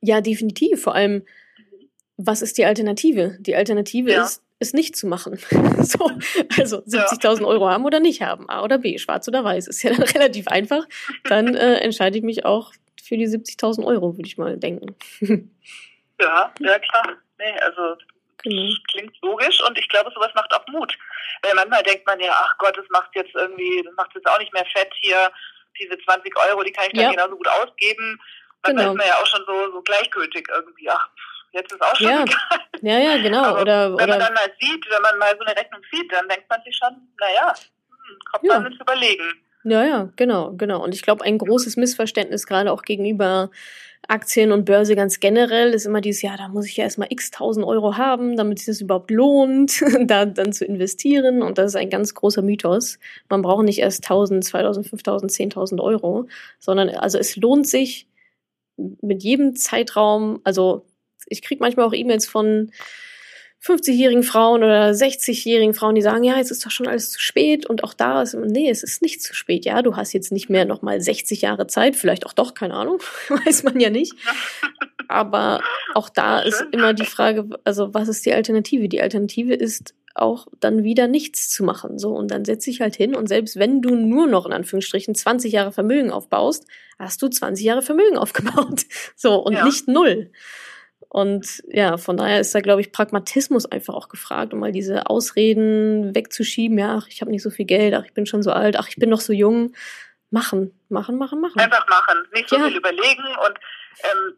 Ja, 0.00 0.22
definitiv. 0.22 0.82
Vor 0.82 0.94
allem, 0.94 1.16
mhm. 1.58 1.90
was 2.16 2.40
ist 2.40 2.56
die 2.56 2.64
Alternative? 2.64 3.36
Die 3.40 3.54
Alternative 3.54 4.10
ja. 4.10 4.24
ist, 4.24 4.42
es 4.58 4.72
nicht 4.72 4.96
zu 4.96 5.06
machen. 5.06 5.36
so, 5.78 6.10
also 6.58 6.78
70.000 6.78 7.40
ja. 7.40 7.46
Euro 7.46 7.68
haben 7.68 7.84
oder 7.84 8.00
nicht 8.00 8.22
haben, 8.22 8.48
A 8.48 8.62
oder 8.62 8.78
B, 8.78 8.98
schwarz 8.98 9.28
oder 9.28 9.44
weiß, 9.44 9.68
ist 9.68 9.82
ja 9.82 9.90
dann 9.92 10.02
relativ 10.14 10.48
einfach. 10.48 10.84
Dann 11.24 11.54
äh, 11.54 11.78
entscheide 11.80 12.16
ich 12.18 12.24
mich 12.24 12.44
auch 12.44 12.72
für 13.02 13.16
die 13.16 13.26
70.000 13.26 13.84
Euro, 13.84 14.16
würde 14.16 14.26
ich 14.26 14.38
mal 14.38 14.56
denken. 14.56 14.96
ja, 16.20 16.52
ja 16.58 16.78
klar. 16.78 17.16
Nee, 17.38 17.58
also 17.60 17.96
genau. 18.42 18.72
klingt 18.90 19.14
logisch 19.22 19.62
und 19.66 19.78
ich 19.78 19.88
glaube, 19.88 20.10
sowas 20.14 20.32
macht 20.34 20.52
auch 20.54 20.66
Mut. 20.68 20.96
Weil 21.42 21.54
manchmal 21.54 21.82
denkt 21.82 22.06
man 22.06 22.18
ja, 22.18 22.32
ach 22.34 22.56
Gott, 22.58 22.76
das 22.76 22.86
macht 22.90 23.10
jetzt 23.14 23.34
irgendwie, 23.34 23.82
das 23.84 23.94
macht 23.94 24.14
jetzt 24.14 24.26
auch 24.26 24.38
nicht 24.38 24.52
mehr 24.52 24.64
fett 24.72 24.92
hier, 25.00 25.30
diese 25.78 25.98
20 25.98 26.34
Euro, 26.48 26.62
die 26.62 26.72
kann 26.72 26.86
ich 26.86 26.92
dann 26.94 27.02
ja. 27.02 27.10
genauso 27.10 27.36
gut 27.36 27.48
ausgeben. 27.48 28.18
Manchmal 28.62 28.84
genau. 28.84 28.92
ist 28.92 28.98
man 28.98 29.06
ja 29.06 29.14
auch 29.22 29.26
schon 29.26 29.44
so, 29.46 29.72
so 29.72 29.82
gleichgültig 29.82 30.48
irgendwie, 30.48 30.88
ach, 30.88 31.08
jetzt 31.56 31.72
ist 31.72 31.82
auch 31.82 31.96
schon 31.96 32.08
ja. 32.08 32.22
egal. 32.22 32.60
Ja, 32.82 32.98
ja, 32.98 33.22
genau. 33.22 33.42
Aber 33.42 33.62
oder, 33.62 33.88
wenn 33.88 33.94
oder 33.94 34.06
man 34.06 34.18
dann 34.20 34.34
mal 34.34 34.52
sieht, 34.60 34.84
wenn 34.90 35.02
man 35.02 35.18
mal 35.18 35.34
so 35.38 35.44
eine 35.44 35.56
Rechnung 35.56 35.80
sieht, 35.90 36.12
dann 36.12 36.28
denkt 36.28 36.48
man 36.48 36.60
sich 36.62 36.76
schon, 36.76 36.94
naja, 37.18 37.54
hm, 37.88 38.18
kommt 38.30 38.44
ja. 38.44 38.60
man 38.60 38.72
ins 38.72 38.80
Überlegen. 38.80 39.24
Ja, 39.64 39.84
ja, 39.84 40.08
genau, 40.14 40.52
genau. 40.52 40.84
Und 40.84 40.94
ich 40.94 41.02
glaube, 41.02 41.24
ein 41.24 41.38
großes 41.38 41.76
Missverständnis 41.76 42.46
gerade 42.46 42.70
auch 42.70 42.82
gegenüber 42.82 43.50
Aktien 44.08 44.52
und 44.52 44.64
Börse 44.64 44.94
ganz 44.94 45.18
generell 45.18 45.74
ist 45.74 45.86
immer 45.86 46.00
dieses, 46.00 46.22
ja, 46.22 46.36
da 46.36 46.46
muss 46.48 46.66
ich 46.66 46.76
ja 46.76 46.84
erstmal 46.84 47.08
x 47.10 47.32
tausend 47.32 47.66
Euro 47.66 47.96
haben, 47.96 48.36
damit 48.36 48.58
sich 48.58 48.66
das 48.66 48.80
überhaupt 48.80 49.10
lohnt, 49.10 49.82
da 50.04 50.24
dann 50.24 50.52
zu 50.52 50.64
investieren. 50.64 51.42
Und 51.42 51.58
das 51.58 51.72
ist 51.72 51.76
ein 51.76 51.90
ganz 51.90 52.14
großer 52.14 52.42
Mythos. 52.42 53.00
Man 53.28 53.42
braucht 53.42 53.64
nicht 53.64 53.80
erst 53.80 54.04
1000, 54.04 54.44
2000, 54.44 54.86
5000, 54.86 55.32
10.000 55.32 55.82
Euro, 55.82 56.28
sondern 56.60 56.90
also 56.90 57.18
es 57.18 57.36
lohnt 57.36 57.66
sich 57.66 58.06
mit 58.76 59.22
jedem 59.22 59.56
Zeitraum, 59.56 60.40
also 60.44 60.86
ich 61.26 61.42
kriege 61.42 61.62
manchmal 61.62 61.86
auch 61.86 61.92
E-Mails 61.92 62.26
von 62.26 62.70
50-jährigen 63.62 64.22
Frauen 64.22 64.62
oder 64.62 64.90
60-jährigen 64.90 65.74
Frauen, 65.74 65.94
die 65.94 66.02
sagen, 66.02 66.22
ja, 66.22 66.36
jetzt 66.36 66.50
ist 66.50 66.64
doch 66.64 66.70
schon 66.70 66.86
alles 66.86 67.10
zu 67.10 67.20
spät. 67.20 67.66
Und 67.66 67.82
auch 67.82 67.94
da 67.94 68.22
ist, 68.22 68.34
nee, 68.34 68.70
es 68.70 68.82
ist 68.82 69.02
nicht 69.02 69.22
zu 69.22 69.34
spät. 69.34 69.64
Ja, 69.64 69.82
du 69.82 69.96
hast 69.96 70.12
jetzt 70.12 70.30
nicht 70.30 70.48
mehr 70.48 70.64
nochmal 70.64 71.00
60 71.00 71.42
Jahre 71.42 71.66
Zeit, 71.66 71.96
vielleicht 71.96 72.26
auch 72.26 72.32
doch, 72.32 72.54
keine 72.54 72.74
Ahnung, 72.74 73.00
weiß 73.28 73.64
man 73.64 73.80
ja 73.80 73.90
nicht. 73.90 74.14
Aber 75.08 75.60
auch 75.94 76.08
da 76.08 76.40
ist 76.40 76.64
immer 76.72 76.92
die 76.94 77.06
Frage, 77.06 77.48
also 77.64 77.94
was 77.94 78.08
ist 78.08 78.24
die 78.26 78.32
Alternative? 78.32 78.88
Die 78.88 79.00
Alternative 79.00 79.54
ist 79.54 79.94
auch 80.14 80.46
dann 80.60 80.82
wieder 80.82 81.08
nichts 81.08 81.50
zu 81.50 81.62
machen. 81.62 81.98
So, 81.98 82.14
und 82.14 82.30
dann 82.30 82.44
setze 82.44 82.70
ich 82.70 82.80
halt 82.80 82.96
hin 82.96 83.14
und 83.14 83.28
selbst 83.28 83.58
wenn 83.58 83.82
du 83.82 83.94
nur 83.94 84.26
noch 84.26 84.46
in 84.46 84.52
Anführungsstrichen 84.52 85.14
20 85.14 85.52
Jahre 85.52 85.72
Vermögen 85.72 86.10
aufbaust, 86.10 86.66
hast 86.98 87.20
du 87.22 87.28
20 87.28 87.64
Jahre 87.64 87.82
Vermögen 87.82 88.16
aufgebaut. 88.16 88.82
So, 89.18 89.36
und 89.36 89.54
ja. 89.54 89.64
nicht 89.64 89.88
null. 89.88 90.30
Und 91.08 91.62
ja, 91.68 91.96
von 91.96 92.16
daher 92.16 92.40
ist 92.40 92.54
da, 92.54 92.60
glaube 92.60 92.80
ich, 92.80 92.92
Pragmatismus 92.92 93.66
einfach 93.66 93.94
auch 93.94 94.08
gefragt, 94.08 94.52
um 94.52 94.60
mal 94.60 94.72
diese 94.72 95.06
Ausreden 95.06 96.14
wegzuschieben. 96.14 96.78
Ja, 96.78 96.98
ach, 97.00 97.08
ich 97.08 97.20
habe 97.20 97.30
nicht 97.30 97.42
so 97.42 97.50
viel 97.50 97.66
Geld, 97.66 97.94
ach, 97.94 98.04
ich 98.04 98.14
bin 98.14 98.26
schon 98.26 98.42
so 98.42 98.52
alt, 98.52 98.76
ach, 98.76 98.88
ich 98.88 98.96
bin 98.96 99.10
noch 99.10 99.20
so 99.20 99.32
jung. 99.32 99.74
Machen, 100.30 100.78
machen, 100.88 101.18
machen, 101.18 101.40
machen. 101.40 101.58
Einfach 101.60 101.86
machen, 101.88 102.26
nicht 102.32 102.48
so 102.48 102.56
ja. 102.56 102.64
viel 102.64 102.76
überlegen. 102.76 103.24
Und 103.46 103.58
ähm, 104.02 104.36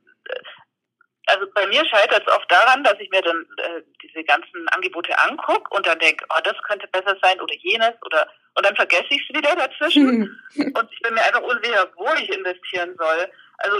also 1.28 1.46
bei 1.54 1.66
mir 1.66 1.84
scheitert 1.86 2.26
es 2.26 2.32
oft 2.32 2.50
daran, 2.50 2.82
dass 2.84 2.94
ich 3.00 3.10
mir 3.10 3.22
dann 3.22 3.46
äh, 3.58 3.82
diese 4.02 4.24
ganzen 4.24 4.66
Angebote 4.68 5.12
angucke 5.18 5.74
und 5.74 5.86
dann 5.86 5.98
denke, 5.98 6.24
oh, 6.30 6.40
das 6.42 6.56
könnte 6.66 6.86
besser 6.88 7.16
sein 7.22 7.40
oder 7.40 7.54
jenes 7.56 7.94
oder 8.04 8.28
und 8.54 8.64
dann 8.66 8.74
vergesse 8.74 9.06
ich 9.10 9.22
es 9.28 9.36
wieder 9.36 9.54
dazwischen 9.54 10.40
und 10.56 10.88
ich 10.90 11.00
bin 11.02 11.14
mir 11.14 11.22
einfach 11.22 11.42
unsicher, 11.42 11.86
wo 11.96 12.08
ich 12.14 12.28
investieren 12.30 12.96
soll. 12.98 13.30
Also 13.58 13.76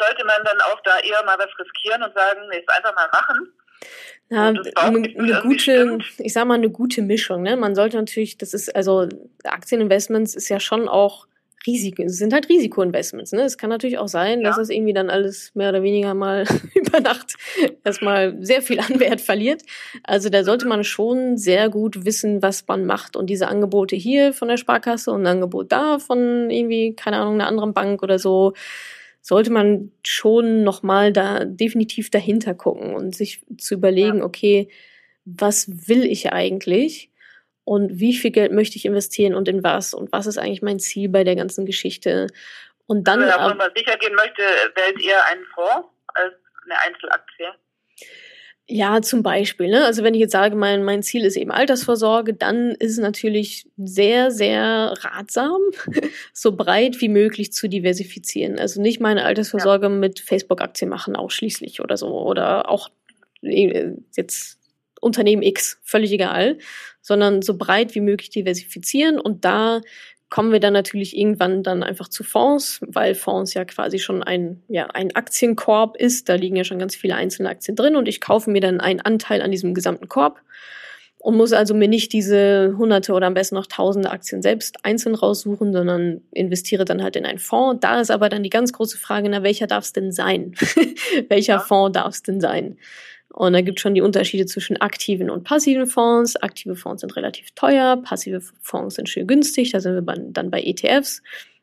sollte 0.00 0.24
man 0.24 0.42
dann 0.44 0.60
auch 0.62 0.80
da 0.82 0.98
eher 0.98 1.24
mal 1.24 1.38
was 1.38 1.50
riskieren 1.58 2.02
und 2.02 2.14
sagen, 2.14 2.40
nee, 2.50 2.56
jetzt 2.56 2.70
einfach 2.70 2.94
mal 2.94 3.08
machen. 3.12 3.52
Ja, 4.28 4.48
eine, 4.48 5.08
eine 5.18 5.40
gute, 5.42 5.98
ich 6.18 6.32
sag 6.32 6.46
mal, 6.46 6.54
eine 6.54 6.70
gute 6.70 7.02
Mischung. 7.02 7.42
Ne? 7.42 7.56
Man 7.56 7.74
sollte 7.74 7.96
natürlich, 7.96 8.38
das 8.38 8.54
ist, 8.54 8.74
also 8.76 9.08
Aktieninvestments 9.42 10.34
ist 10.34 10.48
ja 10.48 10.60
schon 10.60 10.88
auch 10.88 11.26
Risiken, 11.66 12.06
es 12.06 12.16
sind 12.16 12.32
halt 12.32 12.48
Risikoinvestments. 12.48 13.32
Ne? 13.32 13.42
Es 13.42 13.58
kann 13.58 13.68
natürlich 13.68 13.98
auch 13.98 14.08
sein, 14.08 14.40
ja. 14.40 14.48
dass 14.48 14.58
es 14.58 14.70
irgendwie 14.70 14.94
dann 14.94 15.10
alles 15.10 15.54
mehr 15.54 15.70
oder 15.70 15.82
weniger 15.82 16.14
mal 16.14 16.44
über 16.74 17.00
Nacht 17.00 17.34
erstmal 17.84 18.36
sehr 18.40 18.62
viel 18.62 18.80
an 18.80 18.98
Wert 19.00 19.20
verliert. 19.20 19.62
Also 20.04 20.30
da 20.30 20.42
sollte 20.44 20.66
man 20.66 20.84
schon 20.84 21.36
sehr 21.36 21.68
gut 21.68 22.04
wissen, 22.04 22.40
was 22.40 22.66
man 22.66 22.86
macht. 22.86 23.16
Und 23.16 23.26
diese 23.26 23.48
Angebote 23.48 23.96
hier 23.96 24.32
von 24.32 24.48
der 24.48 24.56
Sparkasse 24.56 25.10
und 25.10 25.22
ein 25.22 25.26
Angebot 25.26 25.70
da 25.70 25.98
von 25.98 26.50
irgendwie, 26.50 26.94
keine 26.94 27.18
Ahnung, 27.18 27.34
einer 27.34 27.48
anderen 27.48 27.74
Bank 27.74 28.02
oder 28.02 28.18
so, 28.18 28.54
sollte 29.20 29.52
man 29.52 29.92
schon 30.04 30.64
nochmal 30.64 31.12
da 31.12 31.44
definitiv 31.44 32.10
dahinter 32.10 32.54
gucken 32.54 32.94
und 32.94 33.14
sich 33.14 33.44
zu 33.58 33.74
überlegen, 33.74 34.18
ja. 34.18 34.24
okay, 34.24 34.68
was 35.24 35.88
will 35.88 36.04
ich 36.04 36.32
eigentlich? 36.32 37.10
und 37.70 38.00
wie 38.00 38.16
viel 38.16 38.32
Geld 38.32 38.50
möchte 38.50 38.76
ich 38.76 38.84
investieren 38.84 39.34
und 39.34 39.46
in 39.46 39.62
was 39.62 39.94
und 39.94 40.10
was 40.10 40.26
ist 40.26 40.38
eigentlich 40.38 40.60
mein 40.60 40.80
Ziel 40.80 41.08
bei 41.08 41.22
der 41.22 41.36
ganzen 41.36 41.66
Geschichte. 41.66 42.26
Und 42.86 43.06
dann. 43.06 43.20
Wenn 43.20 43.56
man 43.56 43.70
sicher 43.76 43.96
gehen 43.96 44.16
möchte, 44.16 44.42
wählt 44.74 45.00
ihr 45.00 45.24
einen 45.26 45.44
Fonds 45.54 45.88
als 46.08 46.34
eine 46.64 46.80
Einzelaktie? 46.80 47.46
Ja, 48.72 49.02
zum 49.02 49.24
Beispiel. 49.24 49.68
Ne? 49.68 49.84
Also 49.84 50.04
wenn 50.04 50.14
ich 50.14 50.20
jetzt 50.20 50.30
sage, 50.30 50.54
mein, 50.54 50.84
mein 50.84 51.02
Ziel 51.02 51.24
ist 51.24 51.36
eben 51.36 51.50
Altersvorsorge, 51.50 52.34
dann 52.34 52.70
ist 52.78 52.92
es 52.92 52.98
natürlich 52.98 53.66
sehr, 53.76 54.30
sehr 54.30 54.94
ratsam, 55.00 55.58
so 56.32 56.52
breit 56.52 57.00
wie 57.00 57.08
möglich 57.08 57.52
zu 57.52 57.68
diversifizieren. 57.68 58.60
Also 58.60 58.80
nicht 58.80 59.00
meine 59.00 59.24
Altersvorsorge 59.24 59.86
ja. 59.86 59.90
mit 59.90 60.20
Facebook-Aktien 60.20 60.88
machen 60.88 61.16
ausschließlich 61.16 61.80
oder 61.80 61.96
so. 61.96 62.16
Oder 62.20 62.70
auch 62.70 62.90
äh, 63.42 63.90
jetzt 64.16 64.60
Unternehmen 65.00 65.42
X, 65.42 65.80
völlig 65.82 66.12
egal, 66.12 66.58
sondern 67.00 67.42
so 67.42 67.58
breit 67.58 67.96
wie 67.96 68.00
möglich 68.00 68.30
diversifizieren 68.30 69.18
und 69.18 69.44
da 69.44 69.80
kommen 70.30 70.52
wir 70.52 70.60
dann 70.60 70.72
natürlich 70.72 71.16
irgendwann 71.16 71.62
dann 71.64 71.82
einfach 71.82 72.08
zu 72.08 72.22
Fonds, 72.22 72.80
weil 72.86 73.16
Fonds 73.16 73.52
ja 73.54 73.64
quasi 73.64 73.98
schon 73.98 74.22
ein, 74.22 74.62
ja, 74.68 74.86
ein 74.86 75.14
Aktienkorb 75.14 75.96
ist. 75.96 76.28
Da 76.28 76.36
liegen 76.36 76.56
ja 76.56 76.64
schon 76.64 76.78
ganz 76.78 76.94
viele 76.94 77.16
einzelne 77.16 77.48
Aktien 77.48 77.76
drin 77.76 77.96
und 77.96 78.06
ich 78.06 78.20
kaufe 78.20 78.48
mir 78.48 78.60
dann 78.60 78.80
einen 78.80 79.00
Anteil 79.00 79.42
an 79.42 79.50
diesem 79.50 79.74
gesamten 79.74 80.08
Korb 80.08 80.40
und 81.18 81.36
muss 81.36 81.52
also 81.52 81.74
mir 81.74 81.88
nicht 81.88 82.12
diese 82.12 82.74
hunderte 82.78 83.12
oder 83.12 83.26
am 83.26 83.34
besten 83.34 83.56
noch 83.56 83.66
tausende 83.66 84.10
Aktien 84.10 84.40
selbst 84.40 84.84
einzeln 84.84 85.16
raussuchen, 85.16 85.72
sondern 85.72 86.22
investiere 86.30 86.84
dann 86.84 87.02
halt 87.02 87.16
in 87.16 87.26
einen 87.26 87.40
Fonds. 87.40 87.80
Da 87.80 88.00
ist 88.00 88.10
aber 88.10 88.28
dann 88.28 88.44
die 88.44 88.50
ganz 88.50 88.72
große 88.72 88.98
Frage, 88.98 89.28
na, 89.28 89.42
welcher 89.42 89.66
darf 89.66 89.84
es 89.84 89.92
denn 89.92 90.12
sein? 90.12 90.54
welcher 91.28 91.54
ja. 91.54 91.60
Fonds 91.60 91.92
darf 91.92 92.14
es 92.14 92.22
denn 92.22 92.40
sein? 92.40 92.78
Und 93.32 93.52
da 93.52 93.60
gibt 93.60 93.78
es 93.78 93.82
schon 93.82 93.94
die 93.94 94.00
Unterschiede 94.00 94.46
zwischen 94.46 94.76
aktiven 94.78 95.30
und 95.30 95.44
passiven 95.44 95.86
Fonds. 95.86 96.36
Aktive 96.36 96.74
Fonds 96.74 97.00
sind 97.00 97.16
relativ 97.16 97.50
teuer, 97.52 97.96
passive 97.96 98.40
Fonds 98.60 98.96
sind 98.96 99.08
schön 99.08 99.26
günstig, 99.26 99.70
da 99.70 99.80
sind 99.80 99.94
wir 99.94 100.02
dann 100.02 100.50
bei 100.50 100.62
ETFs. 100.62 101.22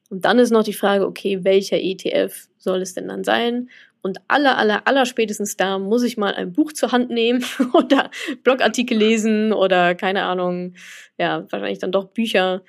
Und 0.10 0.23
dann 0.23 0.39
ist 0.39 0.51
noch 0.51 0.63
die 0.63 0.73
Frage, 0.73 1.06
okay, 1.06 1.43
welcher 1.43 1.77
ETF 1.77 2.47
soll 2.58 2.82
es 2.82 2.93
denn 2.93 3.10
dann 3.10 3.23
sein? 3.23 3.69
Und 4.08 4.20
aller, 4.30 4.58
aller, 4.58 4.88
aller 4.88 5.06
spätestens 5.06 5.58
da 5.58 5.80
muss 5.80 6.02
ich 6.02 6.15
mal 6.15 6.34
ein 6.34 6.54
Buch 6.54 6.72
zur 6.72 6.93
Hand 6.93 7.10
nehmen 7.10 7.43
oder 7.74 8.10
Blogartikel 8.41 8.98
lesen 8.98 9.52
oder 9.52 9.96
keine 9.96 10.24
Ahnung, 10.24 10.76
ja, 11.17 11.46
wahrscheinlich 11.52 11.80
dann 11.80 11.91
doch 11.91 12.06
Bücher 12.06 12.63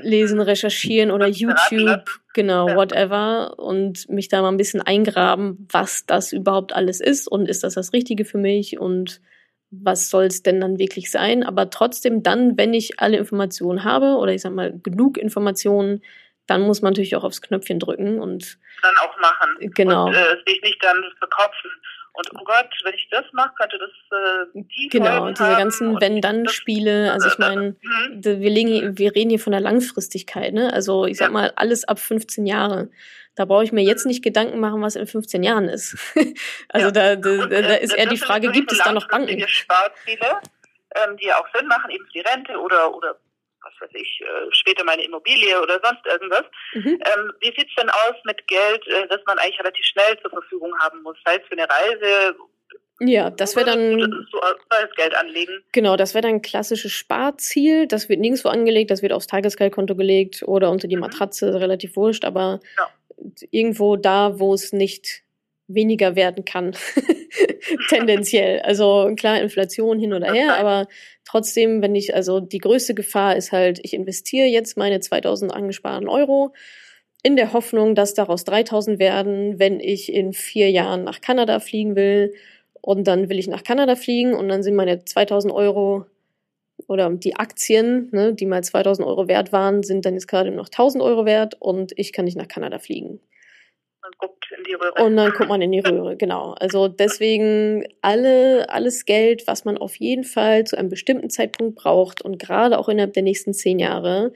lesen, 0.00 0.40
recherchieren 0.40 1.10
oder 1.10 1.26
YouTube, 1.26 2.08
genau, 2.32 2.68
whatever 2.74 3.58
und 3.58 4.08
mich 4.08 4.28
da 4.28 4.40
mal 4.40 4.48
ein 4.48 4.56
bisschen 4.56 4.80
eingraben, 4.80 5.68
was 5.70 6.06
das 6.06 6.32
überhaupt 6.32 6.74
alles 6.74 7.02
ist 7.02 7.28
und 7.28 7.50
ist 7.50 7.62
das 7.62 7.74
das 7.74 7.92
Richtige 7.92 8.24
für 8.24 8.38
mich 8.38 8.80
und 8.80 9.20
was 9.70 10.08
soll 10.08 10.24
es 10.24 10.42
denn 10.42 10.58
dann 10.58 10.78
wirklich 10.78 11.10
sein? 11.10 11.42
Aber 11.42 11.68
trotzdem 11.68 12.22
dann, 12.22 12.56
wenn 12.56 12.72
ich 12.72 12.98
alle 12.98 13.18
Informationen 13.18 13.84
habe 13.84 14.16
oder 14.16 14.32
ich 14.32 14.40
sag 14.40 14.54
mal 14.54 14.72
genug 14.82 15.18
Informationen, 15.18 16.00
dann 16.46 16.62
muss 16.62 16.82
man 16.82 16.92
natürlich 16.92 17.16
auch 17.16 17.24
aufs 17.24 17.42
Knöpfchen 17.42 17.78
drücken 17.78 18.20
und 18.20 18.58
dann 18.82 18.96
auch 18.98 19.18
machen. 19.18 19.56
Genau. 19.74 20.06
Und 20.06 20.14
äh, 20.14 20.36
sich 20.46 20.62
nicht 20.62 20.82
dann 20.82 21.02
verkopfen. 21.18 21.70
Und 22.12 22.30
oh 22.34 22.44
Gott, 22.44 22.70
wenn 22.84 22.94
ich 22.94 23.08
das 23.10 23.24
mache, 23.32 23.52
könnte 23.58 23.78
das 23.78 23.90
äh, 24.18 24.46
die 24.54 24.88
Genau, 24.88 25.18
Folgen 25.18 25.34
diese 25.34 25.56
ganzen 25.56 26.00
Wenn-Dann-Spiele. 26.00 27.12
Also 27.16 27.28
ich 27.28 27.38
meine, 27.38 27.76
mhm. 27.82 28.22
wir, 28.22 28.50
legen, 28.50 28.96
wir 28.96 29.14
reden 29.14 29.30
hier 29.30 29.38
von 29.38 29.50
der 29.52 29.60
Langfristigkeit. 29.60 30.54
Ne? 30.54 30.72
Also 30.72 31.04
ich 31.04 31.18
sag 31.18 31.26
ja. 31.26 31.32
mal, 31.32 31.52
alles 31.56 31.86
ab 31.86 31.98
15 31.98 32.46
Jahre. 32.46 32.88
Da 33.34 33.44
brauche 33.44 33.64
ich 33.64 33.72
mir 33.72 33.82
jetzt 33.82 34.06
nicht 34.06 34.24
Gedanken 34.24 34.60
machen, 34.60 34.80
was 34.80 34.96
in 34.96 35.06
15 35.06 35.42
Jahren 35.42 35.68
ist. 35.68 35.96
also 36.70 36.86
ja. 36.86 36.90
da, 36.90 37.16
da, 37.16 37.46
da, 37.46 37.62
da 37.62 37.74
ist 37.74 37.94
eher 37.94 38.06
die 38.06 38.16
Frage, 38.16 38.50
gibt 38.50 38.72
es 38.72 38.78
da 38.78 38.92
noch 38.92 39.08
Banken? 39.08 39.46
Sparziele, 39.46 40.40
ähm, 40.94 41.18
die 41.18 41.26
ja 41.26 41.38
auch 41.38 41.46
Sinn 41.54 41.66
machen, 41.66 41.90
eben 41.90 42.06
die 42.14 42.20
Rente 42.20 42.58
oder, 42.58 42.94
oder 42.94 43.18
weiß 43.80 43.90
ich, 43.94 44.20
äh, 44.20 44.52
später 44.52 44.84
meine 44.84 45.04
Immobilie 45.04 45.60
oder 45.60 45.80
sonst 45.82 46.06
irgendwas. 46.06 46.44
Mhm. 46.74 47.00
Ähm, 47.04 47.32
wie 47.40 47.54
sieht's 47.56 47.74
denn 47.76 47.90
aus 47.90 48.14
mit 48.24 48.46
Geld, 48.46 48.86
äh, 48.88 49.06
das 49.08 49.20
man 49.26 49.38
eigentlich 49.38 49.58
relativ 49.58 49.84
schnell 49.84 50.18
zur 50.20 50.30
Verfügung 50.30 50.72
haben 50.80 51.02
muss, 51.02 51.16
sei 51.24 51.36
es 51.36 51.46
für 51.46 51.52
eine 51.52 51.68
Reise? 51.68 52.36
Ja, 53.00 53.28
das 53.28 53.56
wäre 53.56 53.66
dann 53.66 54.26
so 54.30 54.40
Geld 54.96 55.14
anlegen. 55.14 55.62
Genau, 55.72 55.96
das 55.96 56.14
wäre 56.14 56.22
dann 56.22 56.36
ein 56.36 56.42
klassisches 56.42 56.92
Sparziel. 56.92 57.86
Das 57.86 58.08
wird 58.08 58.20
nirgendwo 58.20 58.48
angelegt, 58.48 58.90
das 58.90 59.02
wird 59.02 59.12
aufs 59.12 59.26
Tagesgeldkonto 59.26 59.94
gelegt 59.96 60.42
oder 60.46 60.70
unter 60.70 60.88
die 60.88 60.96
mhm. 60.96 61.02
Matratze, 61.02 61.60
relativ 61.60 61.96
wurscht, 61.96 62.24
aber 62.24 62.60
ja. 62.78 62.88
irgendwo 63.50 63.96
da, 63.96 64.38
wo 64.38 64.54
es 64.54 64.72
nicht 64.72 65.25
weniger 65.68 66.16
werden 66.16 66.44
kann, 66.44 66.76
tendenziell. 67.88 68.60
Also 68.60 69.12
klar, 69.16 69.40
Inflation 69.40 69.98
hin 69.98 70.12
oder 70.12 70.32
her, 70.32 70.56
aber 70.56 70.86
trotzdem, 71.24 71.82
wenn 71.82 71.94
ich, 71.94 72.14
also 72.14 72.40
die 72.40 72.58
größte 72.58 72.94
Gefahr 72.94 73.36
ist 73.36 73.52
halt, 73.52 73.80
ich 73.82 73.94
investiere 73.94 74.46
jetzt 74.46 74.76
meine 74.76 75.00
2000 75.00 75.52
angesparten 75.52 76.08
Euro 76.08 76.52
in 77.22 77.36
der 77.36 77.52
Hoffnung, 77.52 77.94
dass 77.94 78.14
daraus 78.14 78.44
3000 78.44 78.98
werden, 78.98 79.58
wenn 79.58 79.80
ich 79.80 80.12
in 80.12 80.32
vier 80.32 80.70
Jahren 80.70 81.02
nach 81.02 81.20
Kanada 81.20 81.58
fliegen 81.58 81.96
will. 81.96 82.34
Und 82.80 83.08
dann 83.08 83.28
will 83.28 83.40
ich 83.40 83.48
nach 83.48 83.64
Kanada 83.64 83.96
fliegen 83.96 84.32
und 84.32 84.48
dann 84.48 84.62
sind 84.62 84.76
meine 84.76 85.04
2000 85.04 85.52
Euro 85.52 86.06
oder 86.86 87.10
die 87.10 87.34
Aktien, 87.34 88.10
ne, 88.12 88.32
die 88.32 88.46
mal 88.46 88.62
2000 88.62 89.08
Euro 89.08 89.26
wert 89.26 89.52
waren, 89.52 89.82
sind 89.82 90.04
dann 90.04 90.14
jetzt 90.14 90.28
gerade 90.28 90.52
noch 90.52 90.66
1000 90.66 91.02
Euro 91.02 91.24
wert 91.26 91.56
und 91.58 91.92
ich 91.96 92.12
kann 92.12 92.26
nicht 92.26 92.36
nach 92.36 92.46
Kanada 92.46 92.78
fliegen 92.78 93.18
und 94.06 94.18
guckt 94.18 94.46
in 94.56 94.64
die 94.64 94.74
Röhre. 94.74 95.04
Und 95.04 95.16
dann 95.16 95.32
guckt 95.32 95.48
man 95.48 95.62
in 95.62 95.72
die 95.72 95.80
Röhre, 95.86 96.16
genau. 96.16 96.54
Also 96.58 96.88
deswegen 96.88 97.86
alle, 98.02 98.68
alles 98.70 99.04
Geld, 99.04 99.46
was 99.46 99.64
man 99.64 99.78
auf 99.78 99.96
jeden 99.96 100.24
Fall 100.24 100.64
zu 100.64 100.76
einem 100.76 100.88
bestimmten 100.88 101.30
Zeitpunkt 101.30 101.76
braucht 101.76 102.22
und 102.22 102.38
gerade 102.38 102.78
auch 102.78 102.88
innerhalb 102.88 103.14
der 103.14 103.22
nächsten 103.22 103.52
zehn 103.52 103.78
Jahre, 103.78 104.32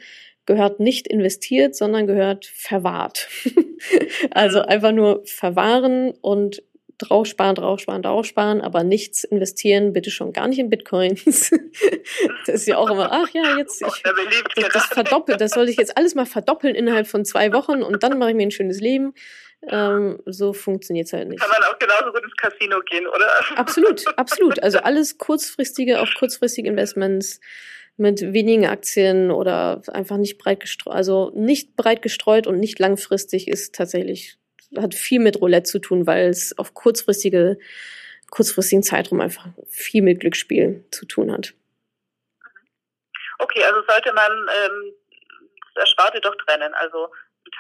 gehört 0.47 0.81
nicht 0.81 1.07
investiert, 1.07 1.77
sondern 1.77 2.07
gehört 2.07 2.47
verwahrt. 2.47 3.29
also 4.31 4.59
mhm. 4.59 4.65
einfach 4.65 4.93
nur 4.93 5.23
verwahren 5.25 6.13
und 6.21 6.63
draufsparen, 7.01 7.55
draufsparen, 7.55 8.03
draufsparen, 8.03 8.61
aber 8.61 8.85
nichts 8.85 9.25
investieren, 9.25 9.93
bitte 9.93 10.11
schon 10.11 10.33
gar 10.33 10.49
nicht 10.49 10.59
in 10.59 10.69
Bitcoins. 10.69 11.51
das 12.47 12.55
ist 12.55 12.69
ja 12.69 12.77
auch 12.77 12.91
immer, 12.91 13.11
ach 13.11 13.29
ja, 13.31 13.57
jetzt 13.57 13.81
ich, 13.81 14.03
das, 14.57 14.69
das 14.73 14.87
verdoppelt, 14.87 15.41
das 15.41 15.53
soll 15.53 15.69
ich 15.69 15.79
jetzt 15.79 15.97
alles 15.97 16.15
mal 16.15 16.27
verdoppeln 16.27 16.75
innerhalb 16.75 17.07
von 17.07 17.25
zwei 17.25 17.53
Wochen 17.53 17.83
und 17.83 18.03
dann 18.03 18.19
mache 18.19 18.31
ich 18.31 18.37
mir 18.37 18.43
ein 18.43 18.51
schönes 18.51 18.81
Leben. 18.81 19.15
Ähm, 19.69 20.21
so 20.25 20.53
funktioniert 20.53 21.07
es 21.07 21.13
halt 21.13 21.29
nicht. 21.29 21.41
Kann 21.41 21.51
man 21.51 21.63
auch 21.71 21.79
genauso 21.79 22.13
gut 22.13 22.23
ins 22.23 22.37
Casino 22.37 22.81
gehen, 22.81 23.07
oder? 23.07 23.29
Absolut, 23.57 24.07
absolut. 24.19 24.63
Also 24.63 24.79
alles 24.79 25.19
kurzfristige, 25.19 26.01
auch 26.01 26.09
kurzfristige 26.19 26.69
Investments 26.69 27.41
mit 27.97 28.33
wenigen 28.33 28.67
Aktien 28.67 29.31
oder 29.31 29.83
einfach 29.93 30.17
nicht 30.17 30.39
breit 30.39 30.61
gestreut, 30.61 30.95
also 30.95 31.31
nicht 31.35 31.77
breit 31.77 32.01
gestreut 32.01 32.47
und 32.47 32.59
nicht 32.59 32.79
langfristig 32.79 33.47
ist 33.47 33.75
tatsächlich, 33.75 34.39
hat 34.79 34.95
viel 34.95 35.21
mit 35.21 35.39
Roulette 35.41 35.71
zu 35.71 35.79
tun, 35.79 36.07
weil 36.07 36.31
es 36.31 36.57
auf 36.57 36.73
kurzfristige, 36.73 37.59
kurzfristigen 38.31 38.83
Zeitraum 38.83 39.21
einfach 39.21 39.49
viel 39.69 40.01
mit 40.01 40.21
Glücksspiel 40.21 40.87
zu 40.91 41.05
tun 41.05 41.31
hat. 41.31 41.53
Okay, 43.39 43.63
also 43.65 43.83
sollte 43.87 44.13
man 44.15 44.33
ähm, 44.33 44.95
das 45.75 45.83
Ersparte 45.83 46.21
doch 46.23 46.37
trennen. 46.37 46.73
Also 46.75 47.09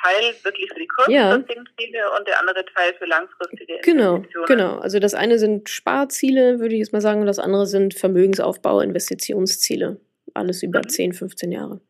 Teil 0.02 0.34
wirklich 0.42 0.70
für 0.72 0.78
die 0.78 0.86
kurzfristigen 0.86 1.64
ja. 1.64 1.72
Ziele 1.78 2.10
und 2.18 2.28
der 2.28 2.40
andere 2.40 2.64
Teil 2.74 2.94
für 2.98 3.06
langfristige 3.06 3.78
genau, 3.82 4.16
Investitionen. 4.16 4.46
Genau, 4.46 4.68
genau. 4.72 4.80
Also 4.80 4.98
das 4.98 5.14
eine 5.14 5.38
sind 5.38 5.68
Sparziele, 5.68 6.60
würde 6.60 6.74
ich 6.74 6.80
jetzt 6.80 6.92
mal 6.92 7.00
sagen, 7.00 7.20
und 7.20 7.26
das 7.26 7.38
andere 7.38 7.66
sind 7.66 7.94
Vermögensaufbau, 7.94 8.80
Investitionsziele. 8.80 10.00
Alles 10.34 10.62
über 10.62 10.80
mhm. 10.80 10.88
10, 10.88 11.12
15 11.14 11.52
Jahre. 11.52 11.80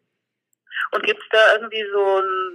Und 0.93 1.05
gibt 1.05 1.21
es 1.21 1.29
da 1.31 1.39
irgendwie 1.55 1.85
so 1.93 2.19
ein 2.19 2.50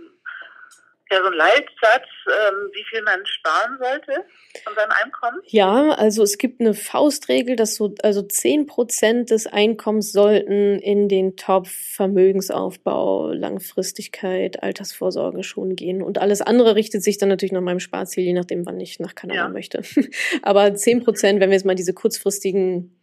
ja 1.15 1.21
so 1.23 1.29
ein 1.29 1.33
Leitsatz, 1.33 2.07
ähm, 2.27 2.69
wie 2.73 2.83
viel 2.89 3.01
man 3.03 3.25
sparen 3.25 3.77
sollte 3.79 4.25
von 4.63 4.73
seinem 4.75 4.91
Einkommen? 5.03 5.41
Ja, 5.45 5.91
also 5.91 6.23
es 6.23 6.37
gibt 6.37 6.61
eine 6.61 6.73
Faustregel, 6.73 7.55
dass 7.55 7.75
so 7.75 7.95
also 8.03 8.21
zehn 8.21 8.65
Prozent 8.65 9.31
des 9.31 9.47
Einkommens 9.47 10.11
sollten 10.11 10.79
in 10.79 11.09
den 11.09 11.35
Topf 11.35 11.69
Vermögensaufbau, 11.69 13.31
Langfristigkeit, 13.31 14.61
Altersvorsorge 14.61 15.43
schon 15.43 15.75
gehen. 15.75 16.01
Und 16.01 16.17
alles 16.17 16.41
andere 16.41 16.75
richtet 16.75 17.03
sich 17.03 17.17
dann 17.17 17.29
natürlich 17.29 17.53
nach 17.53 17.61
meinem 17.61 17.79
Sparziel, 17.79 18.23
je 18.23 18.33
nachdem, 18.33 18.65
wann 18.65 18.79
ich 18.79 18.99
nach 18.99 19.15
Kanada 19.15 19.41
ja. 19.41 19.49
möchte. 19.49 19.81
Aber 20.41 20.75
zehn 20.75 21.03
Prozent, 21.03 21.39
wenn 21.39 21.49
wir 21.49 21.55
jetzt 21.55 21.65
mal 21.65 21.75
diese 21.75 21.93
kurzfristigen 21.93 22.95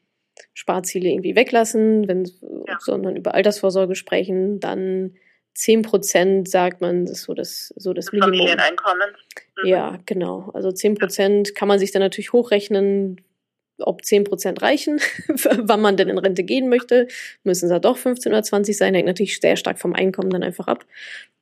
Sparziele 0.54 1.10
irgendwie 1.10 1.36
weglassen, 1.36 2.08
wenn, 2.08 2.24
ja. 2.66 2.78
sondern 2.80 3.16
über 3.16 3.34
Altersvorsorge 3.34 3.94
sprechen, 3.94 4.60
dann 4.60 5.14
10 5.54 5.82
Prozent 5.82 6.48
sagt 6.48 6.80
man, 6.80 7.06
das 7.06 7.18
ist 7.18 7.24
so 7.24 7.34
das, 7.34 7.72
so 7.76 7.92
das, 7.92 8.12
Minimum. 8.12 8.34
Familieneinkommen. 8.34 9.10
Mhm. 9.62 9.68
Ja, 9.68 9.98
genau. 10.06 10.50
Also 10.54 10.72
10 10.72 10.94
Prozent 10.96 11.54
kann 11.54 11.68
man 11.68 11.78
sich 11.78 11.92
dann 11.92 12.00
natürlich 12.00 12.32
hochrechnen, 12.32 13.20
ob 13.78 14.04
10 14.04 14.24
Prozent 14.24 14.62
reichen, 14.62 15.00
wann 15.28 15.80
man 15.80 15.96
denn 15.96 16.08
in 16.08 16.18
Rente 16.18 16.42
gehen 16.42 16.68
möchte. 16.68 17.08
Müssen 17.44 17.66
es 17.66 17.72
ja 17.72 17.78
doch 17.78 17.96
15 17.96 18.32
oder 18.32 18.42
20 18.42 18.76
sein, 18.76 18.94
hängt 18.94 19.06
natürlich 19.06 19.40
sehr 19.40 19.56
stark 19.56 19.78
vom 19.78 19.94
Einkommen 19.94 20.30
dann 20.30 20.42
einfach 20.42 20.68
ab. 20.68 20.84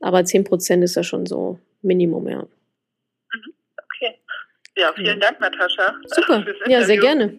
Aber 0.01 0.25
10 0.25 0.45
Prozent 0.45 0.83
ist 0.83 0.97
ja 0.97 1.05
schon 1.05 1.27
so 1.27 1.59
Minimum, 1.83 2.29
ja. 2.29 2.43
Mhm. 2.43 3.55
Okay. 3.97 4.19
Ja, 4.77 4.93
vielen 4.95 5.21
ja. 5.21 5.31
Dank, 5.31 5.41
Natascha. 5.41 5.95
Super. 6.07 6.45
Ja, 6.67 6.83
sehr 6.83 6.99
gerne. 6.99 7.39